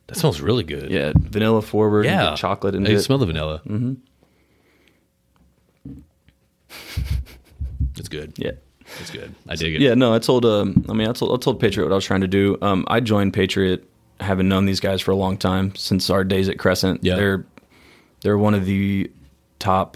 [0.08, 0.90] That smells really good.
[0.90, 2.06] yeah, vanilla forward.
[2.06, 2.36] yeah.
[2.36, 3.02] chocolate I into can it.
[3.02, 3.62] smell the vanilla.
[3.68, 3.94] Mm-hmm.
[7.98, 8.34] it's good.
[8.38, 8.52] yeah.
[9.00, 9.36] It's good.
[9.48, 9.82] I dig it.
[9.82, 10.46] Yeah, no, I told.
[10.46, 12.58] Um, I mean, I told I told Patriot what I was trying to do.
[12.62, 13.88] Um, I joined Patriot,
[14.20, 17.04] having known these guys for a long time since our days at Crescent.
[17.04, 17.16] Yeah.
[17.16, 17.46] they're
[18.22, 19.12] they're one of the
[19.60, 19.96] top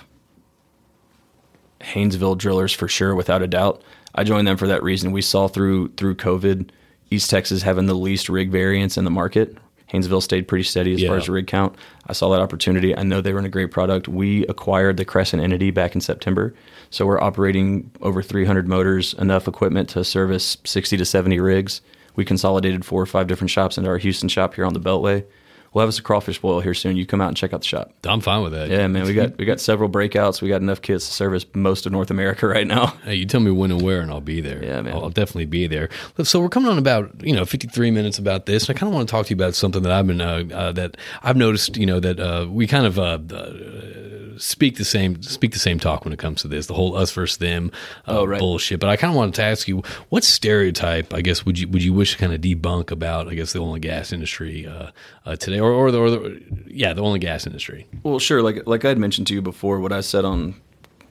[1.82, 3.82] Haynesville drillers for sure, without a doubt.
[4.16, 5.12] I joined them for that reason.
[5.12, 6.70] We saw through through COVID,
[7.10, 9.58] East Texas having the least rig variance in the market.
[9.92, 11.22] Haynesville stayed pretty steady as far Yeah.
[11.22, 11.76] as rig count.
[12.08, 12.98] I saw that opportunity.
[12.98, 14.08] I know they were in a great product.
[14.08, 16.54] We acquired the Crescent entity back in September,
[16.90, 21.82] so we're operating over 300 motors, enough equipment to service 60 to 70 rigs.
[22.16, 25.26] We consolidated four or five different shops into our Houston shop here on the Beltway.
[25.74, 26.98] We'll have us a crawfish boil here soon.
[26.98, 27.92] You come out and check out the shop.
[28.04, 28.70] I'm fine with that.
[28.70, 30.42] Yeah, man, we got we got several breakouts.
[30.42, 32.88] We got enough kits to service most of North America right now.
[33.04, 34.64] Hey, you tell me when and where, and I'll be there.
[34.64, 34.94] Yeah, man.
[34.94, 35.90] I'll, I'll definitely be there.
[36.24, 38.70] So we're coming on about you know 53 minutes about this.
[38.70, 40.44] And I kind of want to talk to you about something that I've been uh,
[40.54, 41.76] uh, that I've noticed.
[41.78, 45.80] You know that uh, we kind of uh, uh, speak the same speak the same
[45.80, 46.68] talk when it comes to this.
[46.68, 47.72] The whole us versus them
[48.08, 48.40] uh, Oh, right.
[48.40, 48.80] bullshit.
[48.80, 51.84] But I kind of wanted to ask you, what stereotype I guess would you would
[51.84, 54.92] you wish to kind of debunk about I guess the oil and gas industry uh,
[55.26, 57.88] uh, today, or or the, or the yeah the oil and gas industry.
[58.04, 58.42] Well, sure.
[58.42, 60.56] Like like I had mentioned to you before, what I said on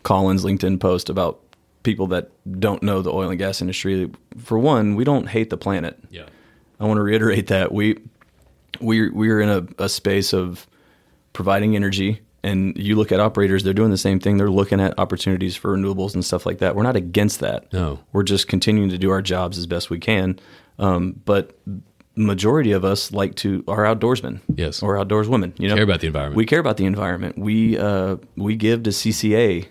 [0.03, 1.41] Colin's LinkedIn post about
[1.83, 2.31] people that
[2.61, 4.11] don't know the oil and gas industry.
[4.39, 5.99] For one, we don't hate the planet.
[6.11, 6.27] Yeah.
[6.79, 7.99] I want to reiterate that we
[8.81, 10.67] we we're in a, a space of
[11.33, 14.37] providing energy, and you look at operators; they're doing the same thing.
[14.37, 16.75] They're looking at opportunities for renewables and stuff like that.
[16.77, 17.73] We're not against that.
[17.73, 18.01] No.
[18.13, 20.39] we're just continuing to do our jobs as best we can.
[20.79, 21.57] Um, but
[22.15, 24.83] majority of us like to are outdoorsmen, Yes.
[24.83, 25.55] or outdoors women.
[25.59, 26.37] You know, Care about the environment.
[26.37, 27.39] We care about the environment.
[27.39, 29.67] We uh, we give to CCA.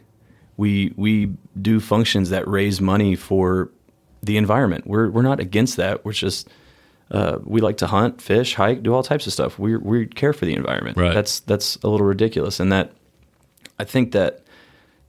[0.58, 3.70] We we do functions that raise money for
[4.24, 4.86] the environment.
[4.88, 6.04] We're we're not against that.
[6.06, 6.48] We're just
[7.12, 9.60] uh, we like to hunt, fish, hike, do all types of stuff.
[9.60, 10.98] We we care for the environment.
[10.98, 11.14] Right.
[11.14, 12.92] That's that's a little ridiculous, and that
[13.80, 14.44] I think that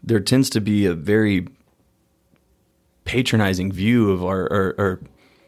[0.03, 1.47] there tends to be a very
[3.05, 5.01] patronizing view of our or, or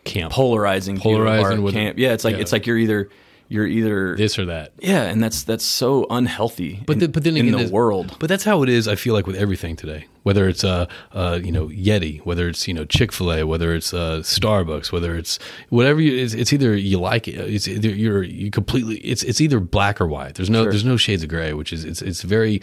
[0.04, 0.32] Camp.
[0.32, 1.98] polarizing Polarizing with- camp.
[1.98, 2.42] Yeah, it's like yeah.
[2.42, 3.08] it's like you're either
[3.48, 4.72] you're either this or that.
[4.80, 6.82] yeah, and that's that's so unhealthy.
[6.86, 8.88] But in, the, but then again, in the world, But that's how it is.
[8.88, 12.66] I feel like with everything today, whether it's uh, uh you know Yeti, whether it's
[12.66, 15.38] you know Chick Fil A, whether it's uh, Starbucks, whether it's
[15.68, 19.40] whatever you, it's, it's either you like it, it's either you're you completely it's it's
[19.40, 20.34] either black or white.
[20.36, 22.62] There's no there's no shades of gray, which is it's it's very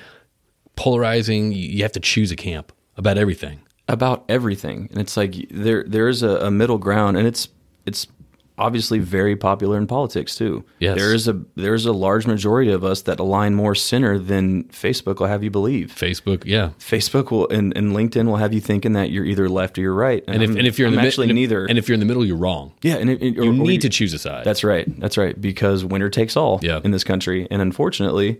[0.75, 1.51] polarizing.
[1.51, 3.61] You have to choose a camp about everything.
[3.91, 7.49] About everything, and it's like there there is a, a middle ground, and it's
[7.85, 8.07] it's
[8.57, 10.63] obviously very popular in politics too.
[10.79, 10.95] Yes.
[10.95, 15.19] there is a there's a large majority of us that align more center than Facebook
[15.19, 15.95] will have you believe.
[15.97, 16.69] Facebook, yeah.
[16.77, 19.95] Facebook will and, and LinkedIn will have you thinking that you're either left or you're
[19.95, 20.23] right.
[20.27, 21.77] And if I'm- and if you're in I'm the mid- actually and if- neither, and
[21.79, 22.73] if you're in the middle, you're wrong.
[22.83, 24.43] yeah, and it, it- or- You need to choose a side.
[24.45, 24.85] That's right.
[24.99, 25.39] That's right.
[25.39, 26.81] Because winner takes all Yeah.
[26.83, 28.39] in this country, and unfortunately,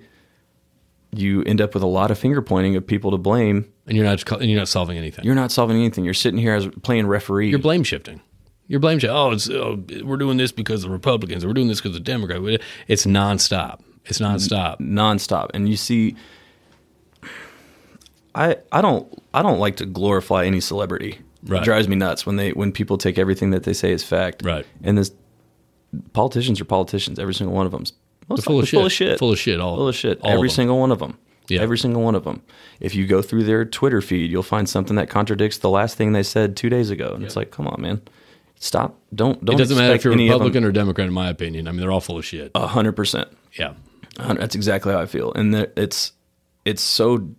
[1.14, 3.72] you end up with a lot of finger pointing of people to blame.
[3.88, 5.26] and you're not and you're not solving anything.
[5.26, 6.06] You're not solving anything.
[6.06, 7.50] You're sitting here as playing referee.
[7.50, 8.22] You're blame shifting.
[8.68, 9.16] You're blame shifting.
[9.16, 11.44] Oh, it's oh, we're doing this because of the Republicans.
[11.44, 12.64] Or we're doing this because of the Democrats.
[12.88, 13.82] It's nonstop.
[14.06, 14.80] It's nonstop.
[14.80, 16.16] nonstop, and you see.
[18.34, 21.20] I I don't I don't like to glorify any celebrity.
[21.44, 21.62] Right.
[21.62, 24.44] It drives me nuts when they when people take everything that they say as fact.
[24.46, 24.66] Right.
[24.84, 25.12] And this
[26.14, 27.20] politicians are politicians.
[27.20, 27.84] Every single one of them.
[28.36, 28.78] They're full of shit.
[28.78, 29.20] Full of shit.
[29.20, 29.60] Full of shit.
[29.60, 30.20] All full of shit.
[30.20, 30.56] of Every them.
[30.56, 31.18] single one of them.
[31.48, 31.62] Yeah.
[31.62, 32.42] Every single one of them.
[32.80, 36.14] If you go through their Twitter feed, you'll find something that contradicts the last thing
[36.14, 38.02] they said two days ago, and it's like, come on, man,
[38.60, 38.98] stop.
[39.14, 39.56] Don't don't.
[39.56, 41.68] It doesn't matter if you're of Republican or Democrat, in my opinion.
[41.68, 42.52] I mean, they're all full of shit.
[42.56, 43.28] A hundred percent.
[43.58, 43.74] yeah.
[44.18, 46.14] That's exactly how I feel, and it's
[46.64, 47.30] it's so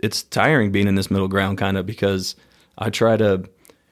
[0.00, 2.36] it's tiring being in this middle ground, kind of because
[2.78, 3.48] I try to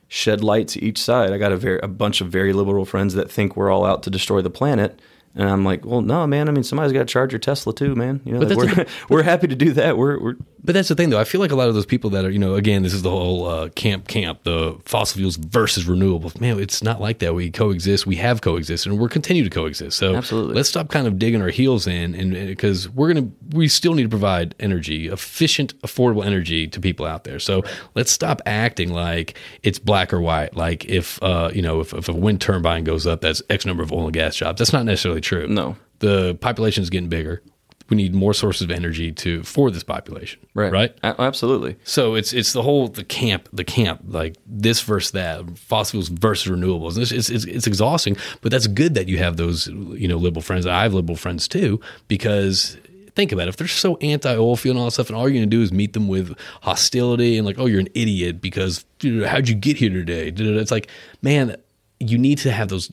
[0.08, 1.32] shed light to each side.
[1.32, 4.02] I got a very a bunch of very liberal friends that think we're all out
[4.04, 5.00] to destroy the planet.
[5.36, 6.48] And I'm like, well, no, man.
[6.48, 8.22] I mean, somebody's got to charge your Tesla too, man.
[8.24, 9.98] You know, But that's we're, we're happy to do that.
[9.98, 11.20] We're, we're But that's the thing, though.
[11.20, 13.02] I feel like a lot of those people that are, you know, again, this is
[13.02, 16.40] the whole uh, camp, camp, the fossil fuels versus renewables.
[16.40, 17.34] Man, it's not like that.
[17.34, 18.06] We coexist.
[18.06, 19.98] We have coexisted, and we're continue to coexist.
[19.98, 20.54] So Absolutely.
[20.54, 24.04] let's stop kind of digging our heels in, and because we're gonna, we still need
[24.04, 27.38] to provide energy, efficient, affordable energy to people out there.
[27.38, 27.62] So
[27.94, 30.56] let's stop acting like it's black or white.
[30.56, 33.82] Like if, uh, you know, if, if a wind turbine goes up, that's X number
[33.82, 34.58] of oil and gas jobs.
[34.58, 35.46] That's not necessarily true.
[35.48, 35.76] No.
[35.98, 37.42] the population is getting bigger.
[37.88, 40.40] We need more sources of energy to for this population.
[40.54, 40.92] right, Right.
[41.04, 41.76] A- absolutely.
[41.84, 46.08] So it's it's the whole the camp the camp like this versus that fossil fuels
[46.08, 46.98] versus renewables.
[46.98, 50.42] It's, it's, it's it's exhausting, but that's good that you have those you know liberal
[50.42, 50.66] friends.
[50.66, 52.76] I have liberal friends too because
[53.14, 53.50] think about it.
[53.50, 55.62] If they're so anti oil field and all that stuff, and all you're gonna do
[55.62, 59.54] is meet them with hostility and like, oh, you're an idiot because know, how'd you
[59.54, 60.32] get here today?
[60.36, 60.88] It's like,
[61.22, 61.56] man,
[62.00, 62.90] you need to have those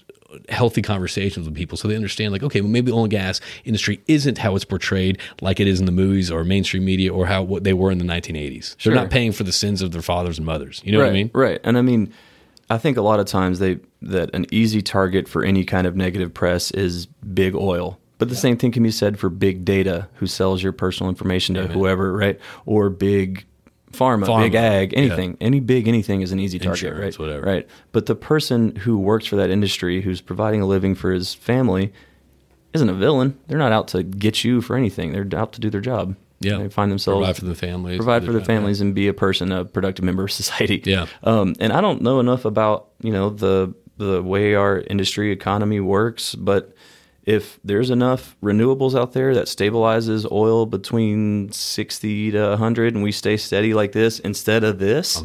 [0.49, 3.39] healthy conversations with people so they understand like okay well maybe the oil and gas
[3.65, 7.25] industry isn't how it's portrayed like it is in the movies or mainstream media or
[7.25, 8.93] how what they were in the 1980s Sure.
[8.93, 11.09] they're not paying for the sins of their fathers and mothers you know right, what
[11.09, 11.59] i mean Right.
[11.63, 12.13] And I mean,
[12.69, 15.95] I think a lot of times they that an easy target for any kind of
[15.95, 17.99] negative press is big oil.
[18.17, 21.55] But the same thing can be said for big data, who sells your personal information
[21.55, 22.39] to whoever, right?
[22.65, 23.45] Or big
[23.93, 24.99] pharma, Pharma, big ag, yeah.
[24.99, 25.37] anything.
[25.39, 27.25] Any big anything is an easy target, Insurance, right?
[27.25, 27.45] whatever.
[27.45, 27.67] Right.
[27.91, 31.93] But the person who works for that industry, who's providing a living for his family,
[32.73, 33.39] isn't a villain.
[33.47, 35.11] They're not out to get you for anything.
[35.11, 36.15] They're out to do their job.
[36.39, 36.57] Yeah.
[36.57, 39.51] They find themselves provide for the families provide for their families and be a person,
[39.51, 40.81] a productive member of society.
[40.85, 41.05] Yeah.
[41.23, 45.79] Um, and I don't know enough about you know the the way our industry economy
[45.79, 46.72] works, but
[47.25, 53.11] if there's enough renewables out there that stabilizes oil between sixty to hundred, and we
[53.11, 55.23] stay steady like this instead of this,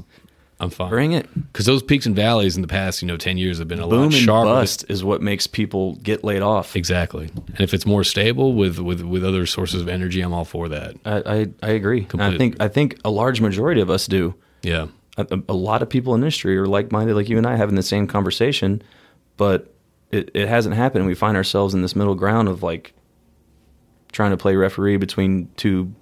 [0.61, 1.29] i'm fine bring it.
[1.53, 3.87] because those peaks and valleys in the past you know 10 years have been a
[3.87, 6.75] Boom lot and sharper bust is what makes people get laid off.
[6.75, 10.45] exactly and if it's more stable with with with other sources of energy i'm all
[10.45, 12.07] for that I I, I agree.
[12.13, 14.35] And I think I think a large majority of us do.
[14.63, 17.75] yeah a, a lot of people in industry are like-minded like you and I having
[17.75, 18.81] the same conversation,
[19.37, 19.75] but
[20.11, 21.07] it, it hasn't happened.
[21.07, 22.95] We find ourselves in this middle ground of like
[24.13, 25.95] trying to play referee between two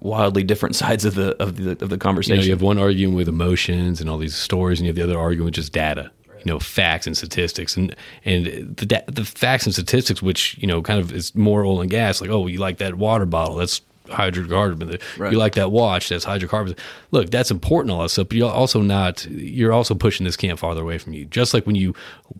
[0.00, 2.44] wildly different sides of the of the of the you know conversation.
[2.44, 5.18] you have one arguing with emotions and all these stories and you have the other
[5.18, 9.66] arguing with just data you know facts and statistics and and the da- the facts
[9.66, 12.58] and statistics which you know kind of is more oil and gas like oh you
[12.58, 15.32] like that water bottle that's hydrocarbon Right.
[15.32, 16.76] you like that watch that's hydrocarbons
[17.10, 20.58] look that's important all that stuff but you're also not you're also pushing this camp
[20.58, 21.94] farther away from you just like when you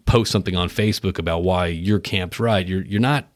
[0.07, 3.29] post something on facebook about why your camp's right you're you're not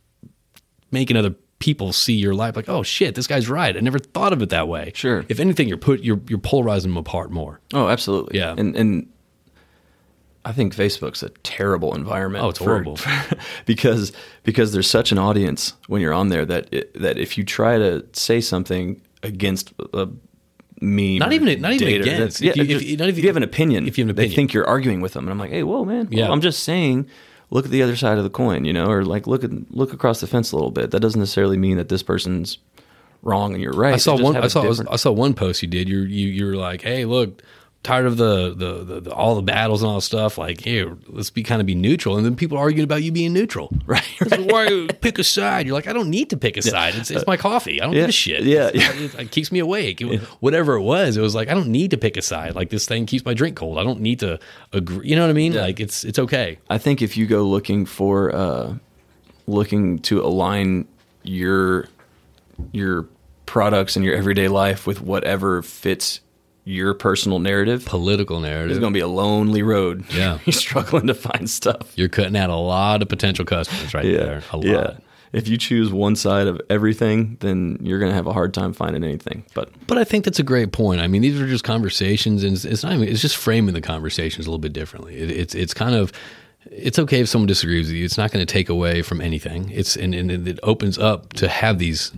[0.90, 4.32] making other people see your life like oh shit this guy's right i never thought
[4.32, 5.24] of it that way Sure.
[5.28, 8.38] if anything you're put you're you're polarizing them apart more oh, absolutely.
[8.38, 8.54] Yeah.
[8.58, 9.08] And and
[10.44, 12.44] I think Facebook's a terrible environment.
[12.44, 12.98] Oh, it's for- horrible.
[13.66, 14.12] because
[14.42, 17.78] because there's such an audience when you're on there that it, that if you try
[17.78, 20.08] to say something against a
[20.80, 21.18] meme.
[21.18, 22.02] Not even- not even data.
[22.02, 22.40] against.
[22.40, 22.62] Yeah, If you-
[22.92, 24.34] if not if if you- you have an opinion, if you have an opinion, they
[24.34, 26.08] think you're arguing with them, and I'm like, hey, whoa, man.
[26.10, 26.24] Yeah.
[26.24, 27.08] Well, I'm just saying.
[27.50, 29.92] Look at the other side of the coin, you know, or like look at look
[29.92, 30.90] across the fence a little bit.
[30.90, 32.56] That doesn't necessarily mean that this person's
[33.20, 33.92] wrong and you're right.
[33.92, 34.38] I saw one.
[34.38, 34.62] I saw.
[34.62, 35.86] different- I saw one post you did.
[35.86, 37.42] You're you you're like, hey, look,
[37.82, 40.38] tired of the the, the, the all the battles and all the stuff.
[40.38, 42.16] Like, hey, let's be kind of be neutral.
[42.16, 43.72] And then people arguing about you being neutral.
[43.86, 45.66] Right, like, Why pick a side?
[45.66, 46.94] You're like, I don't need to pick a side.
[46.94, 47.80] It's, it's my coffee.
[47.80, 48.02] I don't Yeah.
[48.02, 48.44] give a shit.
[48.44, 50.00] Yeah, It's- It, it keeps me awake.
[50.40, 52.54] Whatever it was, it was like I don't need to pick a side.
[52.54, 53.78] Like this thing keeps my drink cold.
[53.78, 54.38] I don't need to
[54.72, 55.08] agree.
[55.08, 55.54] You know what I mean?
[55.54, 56.58] Like it's it's okay.
[56.70, 58.74] I think if you go looking for uh,
[59.46, 60.86] looking to align
[61.24, 61.86] your
[62.72, 63.06] your
[63.44, 66.20] products and your everyday life with whatever fits
[66.64, 68.70] your personal narrative, Political narrative.
[68.70, 70.04] it's going to be a lonely road.
[70.14, 70.38] Yeah.
[70.44, 71.92] you're struggling to find stuff.
[71.96, 74.42] You're cutting out a lot of potential customers right there.
[74.52, 74.64] A lot.
[74.66, 74.96] yeah.
[75.32, 78.74] If you choose one side of everything, then you're going to have a hard time
[78.74, 79.44] finding anything.
[79.54, 81.00] But But I think that's a great point.
[81.00, 83.08] I mean, these are just conversations, and it's, it's not even.
[83.08, 85.16] It's just framing the conversations a little bit differently.
[85.16, 86.12] It, it's it's kind of.
[86.70, 88.04] It's okay if someone disagrees with you.
[88.04, 89.70] It's not going to take away from anything.
[89.70, 92.12] It's and, and it opens up to have these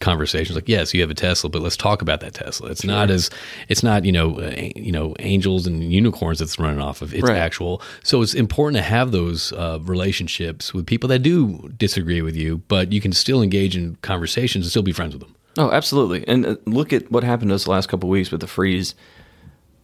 [0.00, 0.54] conversations.
[0.54, 2.70] Like, yes, you have a Tesla, but let's talk about that Tesla.
[2.70, 3.30] It's not as
[3.68, 7.12] it's not you know uh, you know angels and unicorns that's running off of.
[7.14, 7.36] It's Right.
[7.36, 7.82] actual.
[8.02, 12.58] So it's important to have those uh, relationships with people that do disagree with you,
[12.68, 15.34] but you can still engage in conversations and still be friends with them.
[15.56, 16.26] Oh, absolutely.
[16.28, 18.46] And uh, look at what happened to us the last couple of weeks with the
[18.46, 18.94] freeze.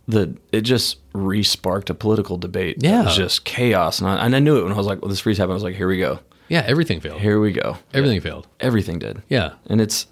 [0.07, 2.77] The it just re-sparked a political debate.
[2.81, 3.01] Yeah.
[3.03, 5.09] it was just chaos, and I, and I knew it when I was like, "Well,
[5.09, 7.21] this freeze happened." I was like, "Here we go, Yeah, everything failed.
[7.21, 8.47] here we go." Everything failed.
[8.61, 9.23] Everything did.
[9.29, 9.53] Yeah.
[9.67, 10.07] and it's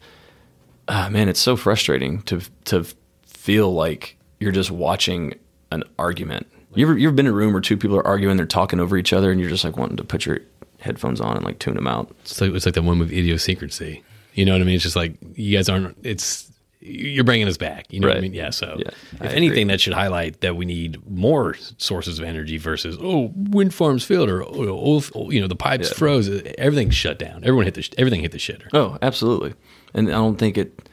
[0.89, 2.87] ah man, it's so frustrating to to
[3.27, 5.35] feel like you're just watching
[5.71, 6.47] an argument.
[6.75, 8.81] You ever you ever been in a room where two people are arguing, they're talking
[8.81, 10.41] over each other, and you're just like wanting to put your
[10.81, 12.15] headphones on and like tune them out.
[12.23, 14.03] It's like it's like that one with idiosyncrasy.
[14.35, 14.75] You know what I mean?
[14.77, 15.97] It's just like you guys aren't.
[16.03, 16.51] It's
[16.85, 17.87] you're bringing us back.
[17.93, 18.35] You know what I mean?
[18.35, 18.51] Yeah.
[18.51, 22.97] So Yeah, if anything, that should highlight that we need more sources of energy versus
[23.01, 25.97] oh wind farms failed or oh, oh, you know the pipes Yeah.
[25.97, 26.29] froze.
[26.59, 27.45] Everything shut down.
[27.45, 28.69] Everyone hit the sh- everything hit the shitter.
[28.73, 29.55] Oh, absolutely.
[29.95, 30.89] And I don't think it.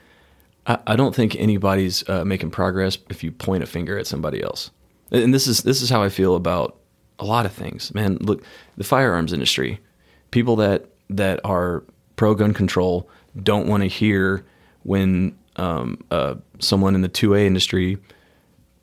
[0.68, 4.44] I, I don't think anybody's uh, making progress if you point a finger at somebody
[4.44, 4.72] else.
[5.12, 6.78] And this is this is how I feel about
[7.18, 7.94] a lot of things.
[7.94, 8.44] Man, look,
[8.78, 9.80] the firearms industry,
[10.32, 11.84] people that that are
[12.16, 13.10] pro gun control
[13.42, 14.46] don't want to hear
[14.84, 17.98] when um, uh, someone in the two A industry,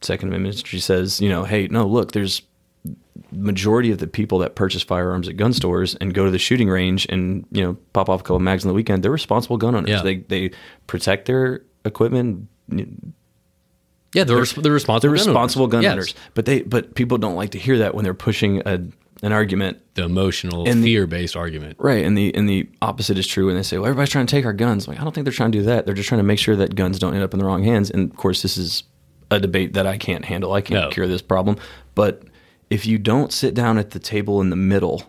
[0.02, 2.42] Second Amendment industry says, you know, hey, no, look, there's
[3.32, 6.68] majority of the people that purchase firearms at gun stores and go to the shooting
[6.68, 9.74] range and you know pop off a couple mags on the weekend, they're responsible gun
[9.74, 9.90] owners.
[9.90, 10.02] Yeah.
[10.02, 10.50] They they
[10.86, 12.48] protect their equipment.
[14.14, 15.00] Yeah, they're, they're responsible.
[15.00, 15.72] They're gun responsible owners.
[15.72, 15.92] gun Yes.
[15.92, 16.14] owners.
[16.34, 18.80] But they but people don't like to hear that when they're pushing a
[19.22, 19.78] an argument.
[19.94, 21.76] The emotional, And fear based argument.
[21.78, 24.30] Right, and the and the opposite is true when they say, "Well, everybody's trying to
[24.30, 25.86] take our guns." Like, I don't think they're trying to do that.
[25.86, 27.90] They're just trying to make sure that guns don't end up in the wrong hands.
[27.90, 28.82] And of course, this is
[29.30, 30.52] a debate that I can't handle.
[30.52, 30.90] I can't No.
[30.90, 31.56] cure this problem.
[31.94, 32.22] But
[32.70, 35.02] if you don't sit down at the table in the middle,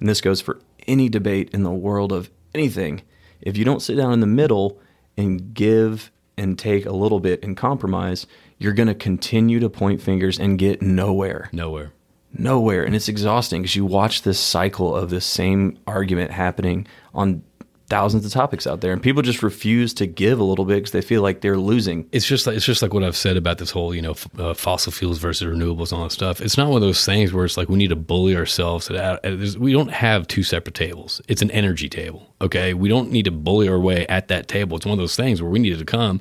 [0.00, 3.02] and this goes for any debate in the world of anything,
[3.42, 4.78] if you don't sit down in the middle
[5.16, 8.26] and give and take a little bit and compromise,
[8.58, 11.92] you're going to continue to point fingers and get nowhere Nowhere.
[12.38, 17.42] Nowhere and it's exhausting because you watch this cycle of this same argument happening on
[17.88, 20.92] thousands of topics out there and people just refuse to give a little bit because
[20.92, 23.56] they feel like they're losing it's just like it's just like what I've said about
[23.56, 26.40] this whole you know f- uh, fossil fuels versus renewables and all that stuff.
[26.42, 28.86] It's not one of those things where it's like we need to bully ourselves.
[28.86, 29.56] To that.
[29.58, 31.22] We don't have two separate tables.
[31.28, 32.34] It's an energy table.
[32.40, 34.76] Okay, we don't need to bully our way at that table.
[34.76, 36.20] It's one of those things where we needed to come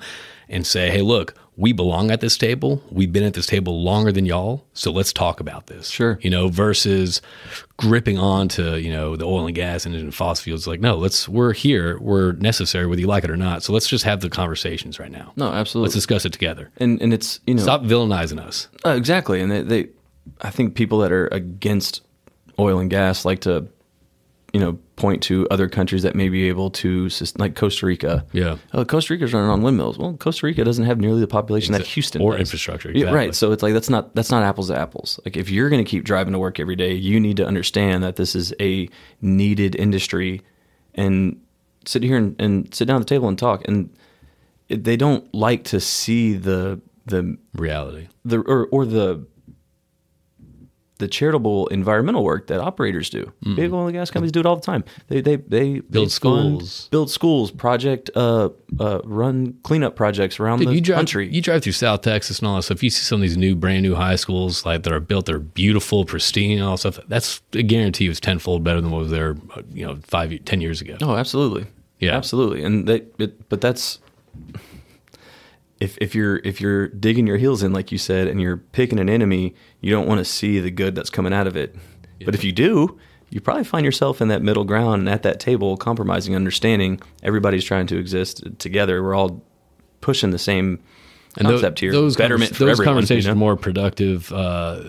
[0.50, 1.36] and say, hey, look.
[1.58, 2.84] We belong at this table.
[2.92, 5.90] We've been at this table longer than y'all, so let's talk about this.
[5.90, 6.20] Sure.
[6.22, 7.20] you know, versus
[7.78, 10.68] gripping on to you know the oil and gas and, and fossil fuels.
[10.68, 11.98] Like, no, let's we're here.
[12.00, 13.64] We're necessary, whether you like it or not.
[13.64, 15.34] So let's just have the conversations right now.
[15.36, 16.70] no absolutely Let's discuss it together.
[16.78, 18.68] and and it's you know Stop villainizing us.
[18.86, 19.90] Uh, exactly, and they, they,
[20.42, 22.02] I think people that are against
[22.60, 23.68] oil and gas like to,
[24.54, 28.26] you know, point to other countries that may be able to, like Costa Rica.
[28.32, 28.58] Yeah.
[28.74, 29.98] oh, Costa Rica's running on windmills.
[29.98, 32.42] Well, Costa Rica doesn't have nearly the population that Houston or does.
[32.42, 33.36] infrastructure, Yeah, right.
[33.36, 35.20] So it's like that's not that's not apples to apples.
[35.26, 38.04] Like if you're going to keep driving to work every day, you need to understand
[38.04, 38.90] that this is a
[39.22, 40.42] needed industry,
[40.96, 41.40] and
[41.86, 43.68] sit here and, and sit down at the table and talk.
[43.68, 43.96] And
[44.70, 48.08] it, they don't like to see the the Reality.
[48.26, 49.26] the or, or the
[50.98, 53.32] the charitable environmental work that operators do.
[53.56, 54.84] Big oil and gas companies do it all the time.
[55.08, 55.92] They they they Mm.
[55.92, 56.88] Build they fund- schools.
[56.92, 61.30] build schools, project uh, uh, run cleanup projects around Dude, the you drive country.
[61.34, 62.82] you drive through South Texas and all that stuff.
[62.84, 65.26] You see some of these new, brand new high schools like that are built.
[65.28, 67.00] They're beautiful, pristine, and all that stuff.
[67.08, 70.62] That's a guarantee was tenfold better than what was there, uh, you know, five, ten
[70.62, 70.98] years ago.
[71.02, 71.66] oh, absolutely.
[72.00, 72.16] Yeah.
[72.16, 72.64] absolutely.
[72.64, 74.00] And they, it, but that's
[75.80, 79.00] if if you're if you're digging your heels in, like you said, and you're picking
[79.00, 81.76] an enemy, you don't want to see the good that's coming out of it.
[82.26, 82.98] But if you do,
[83.30, 87.00] you probably find yourself in that middle ground and at that table, compromising, understanding.
[87.22, 89.04] Everybody's trying to exist together.
[89.04, 89.44] We're all
[90.02, 90.80] pushing the same
[91.38, 91.92] And concept here.
[91.92, 93.40] Those betterment convers- those everyone, conversations you are know?
[93.40, 94.32] more productive.
[94.32, 94.82] Uh,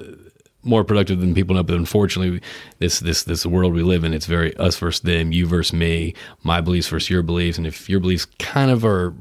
[0.64, 2.40] more productive than people know, but unfortunately,
[2.78, 6.14] this this this world we live in, it's very us versus them, you versus me,
[6.42, 9.14] my beliefs versus your beliefs, and if your beliefs kind of are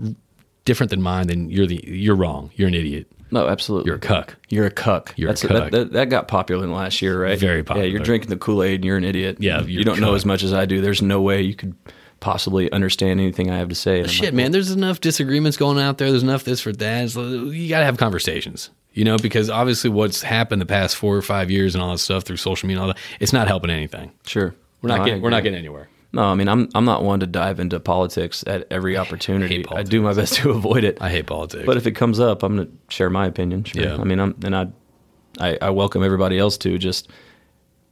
[0.67, 2.51] different than mine, then you're the you're wrong.
[2.55, 3.07] You're an idiot.
[3.31, 3.87] No, absolutely.
[3.89, 4.35] You're a cuck.
[4.49, 5.13] You're a cuck.
[5.17, 5.49] You're a cuck.
[5.49, 7.37] That, that, that got popular in the last year, right?
[7.37, 7.85] Very popular.
[7.85, 9.37] Yeah, you're drinking the Kool Aid and you're an idiot.
[9.39, 10.79] Yeah, you don't know as much as I do.
[10.79, 11.75] There's no way you could
[12.19, 14.05] possibly understand anything I have to say.
[14.07, 16.09] Shit, like, man, there's enough disagreements going out there.
[16.09, 17.15] There's enough this for that.
[17.15, 21.15] Like, you got to have conversations, you know, because obviously what's happened the past four
[21.15, 23.47] or five years and all that stuff through social media and all that, it's not
[23.47, 24.11] helping anything.
[24.25, 25.89] Sure, We're not No, getting we're not getting anywhere.
[26.13, 29.59] No, I mean, I'm I'm not one to dive into politics at every opportunity.
[29.59, 29.89] I, politics.
[29.89, 30.97] do my best to avoid it.
[31.01, 31.65] I hate politics.
[31.65, 33.63] but if it comes up, I'm going to share my opinion.
[33.65, 33.83] Sure.
[33.83, 33.95] Yeah.
[33.95, 34.67] I mean, I'm and I,
[35.39, 37.09] I I welcome everybody else to just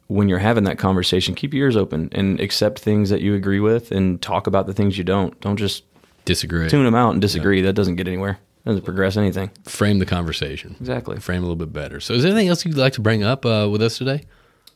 [0.07, 3.59] when you're having that conversation, keep your ears open and accept things that you agree
[3.59, 5.39] with and talk about the things you don't.
[5.41, 5.83] Don't just
[6.25, 6.69] disagree.
[6.69, 7.61] tune them out and disagree.
[7.61, 8.39] That doesn't get anywhere.
[8.65, 9.51] Doesn't progress anything.
[9.65, 10.75] Frame the conversation.
[10.79, 11.19] Exactly.
[11.19, 11.99] Frame a little bit better.
[11.99, 14.23] So, is there anything else you'd like to bring up uh, with us today?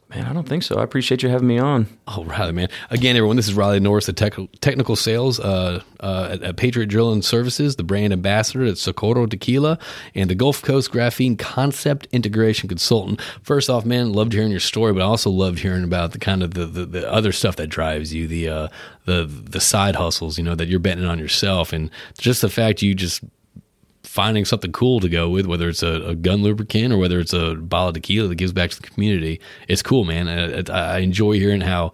[0.09, 0.77] Man, I don't think so.
[0.79, 1.85] I appreciate you having me on.
[2.07, 2.69] Oh, Riley, man.
[2.89, 6.87] Again, everyone, this is Riley Norris, the tech, technical sales uh, uh, at, at Patriot
[6.87, 9.77] Drilling Services, the brand ambassador at Socorro Tequila,
[10.15, 13.21] and the Gulf Coast Graphene Concept Integration Consultant.
[13.43, 16.41] First off, man, loved hearing your story, but I also loved hearing about the kind
[16.41, 18.67] of the, the, the other stuff that drives you, the uh,
[19.05, 22.81] the the side hustles, you know, that you're betting on yourself, and just the fact
[22.81, 23.23] you just
[24.03, 27.33] finding something cool to go with, whether it's a, a gun lubricant or whether it's
[27.33, 29.39] a bottle of tequila that gives back to the community.
[29.67, 30.27] It's cool, man.
[30.27, 31.93] I, I I enjoy hearing how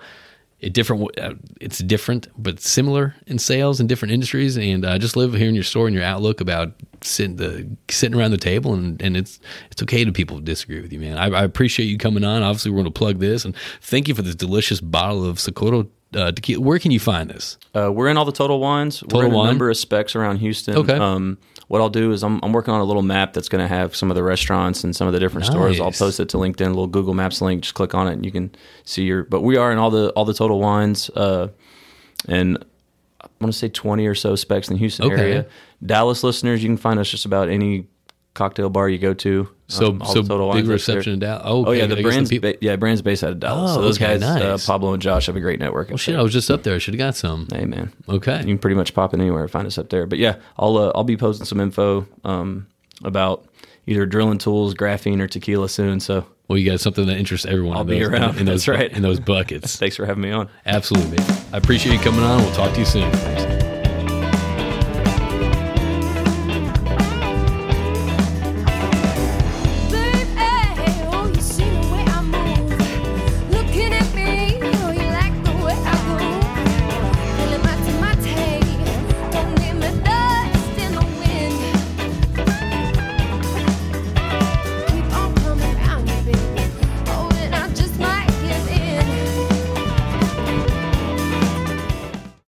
[0.59, 1.19] it different.
[1.19, 5.55] uh, It's different but similar in sales in different industries, and I just love hearing
[5.55, 8.73] your story and your outlook about sitting the sitting around the table.
[8.73, 9.39] And, and it's
[9.71, 11.17] it's okay to people disagree with you, man.
[11.17, 12.41] I, I appreciate you coming on.
[12.43, 15.87] Obviously, we're going to plug this, and thank you for this delicious bottle of Socorro
[16.15, 16.61] uh, tequila.
[16.63, 17.57] Where can you find this?
[17.75, 19.03] Uh, we're in all the Total Wines.
[19.03, 19.47] we're in Wine?
[19.47, 20.77] number of Spec's around Houston.
[20.77, 20.93] Okay.
[20.93, 21.37] Um,
[21.67, 23.95] what I'll do is I'm, I'm working on a little map that's going to have
[23.95, 25.79] some of the restaurants and some of the different stores.
[25.79, 27.63] I'll post it to LinkedIn, a little Google Maps link.
[27.63, 28.53] Just click on it and you can
[28.83, 29.23] see your.
[29.23, 31.47] But we are in all the all the Total Wines, uh,
[32.27, 32.57] and
[33.21, 35.21] I want to say 20 or so Spec's in the Houston Okay.
[35.21, 35.45] area.
[35.85, 37.87] Dallas listeners, you can find us just about any
[38.35, 39.49] cocktail bar you go to.
[39.67, 41.41] So Um, so Total big reception in Dallas.
[41.43, 43.71] Oh, Oh yeah, the I brand's people- ba- yeah brand's based out of Dallas.
[43.71, 44.57] Oh, so those okay, guys, uh.
[44.63, 45.89] Pablo and Josh, have a great network.
[45.89, 46.75] Well, shit, I was just up there.
[46.75, 47.47] I should have got some.
[47.51, 48.37] Hey man, Okay.
[48.41, 50.05] you can pretty much pop in anywhere and find us up there.
[50.05, 52.67] But yeah, I'll uh, I'll be posting some info um,
[53.03, 53.43] about
[53.87, 55.99] either drilling tools, graphene, or tequila soon.
[55.99, 57.75] So Well, you got something that interests everyone.
[57.77, 58.37] I'll in be those, around.
[58.37, 58.91] In those, That's right.
[58.91, 59.75] In those buckets.
[59.79, 60.47] thanks for having me on.
[60.67, 61.37] Absolutely, man.
[61.53, 62.43] I appreciate you coming on.
[62.43, 63.54] We'll talk to you soon.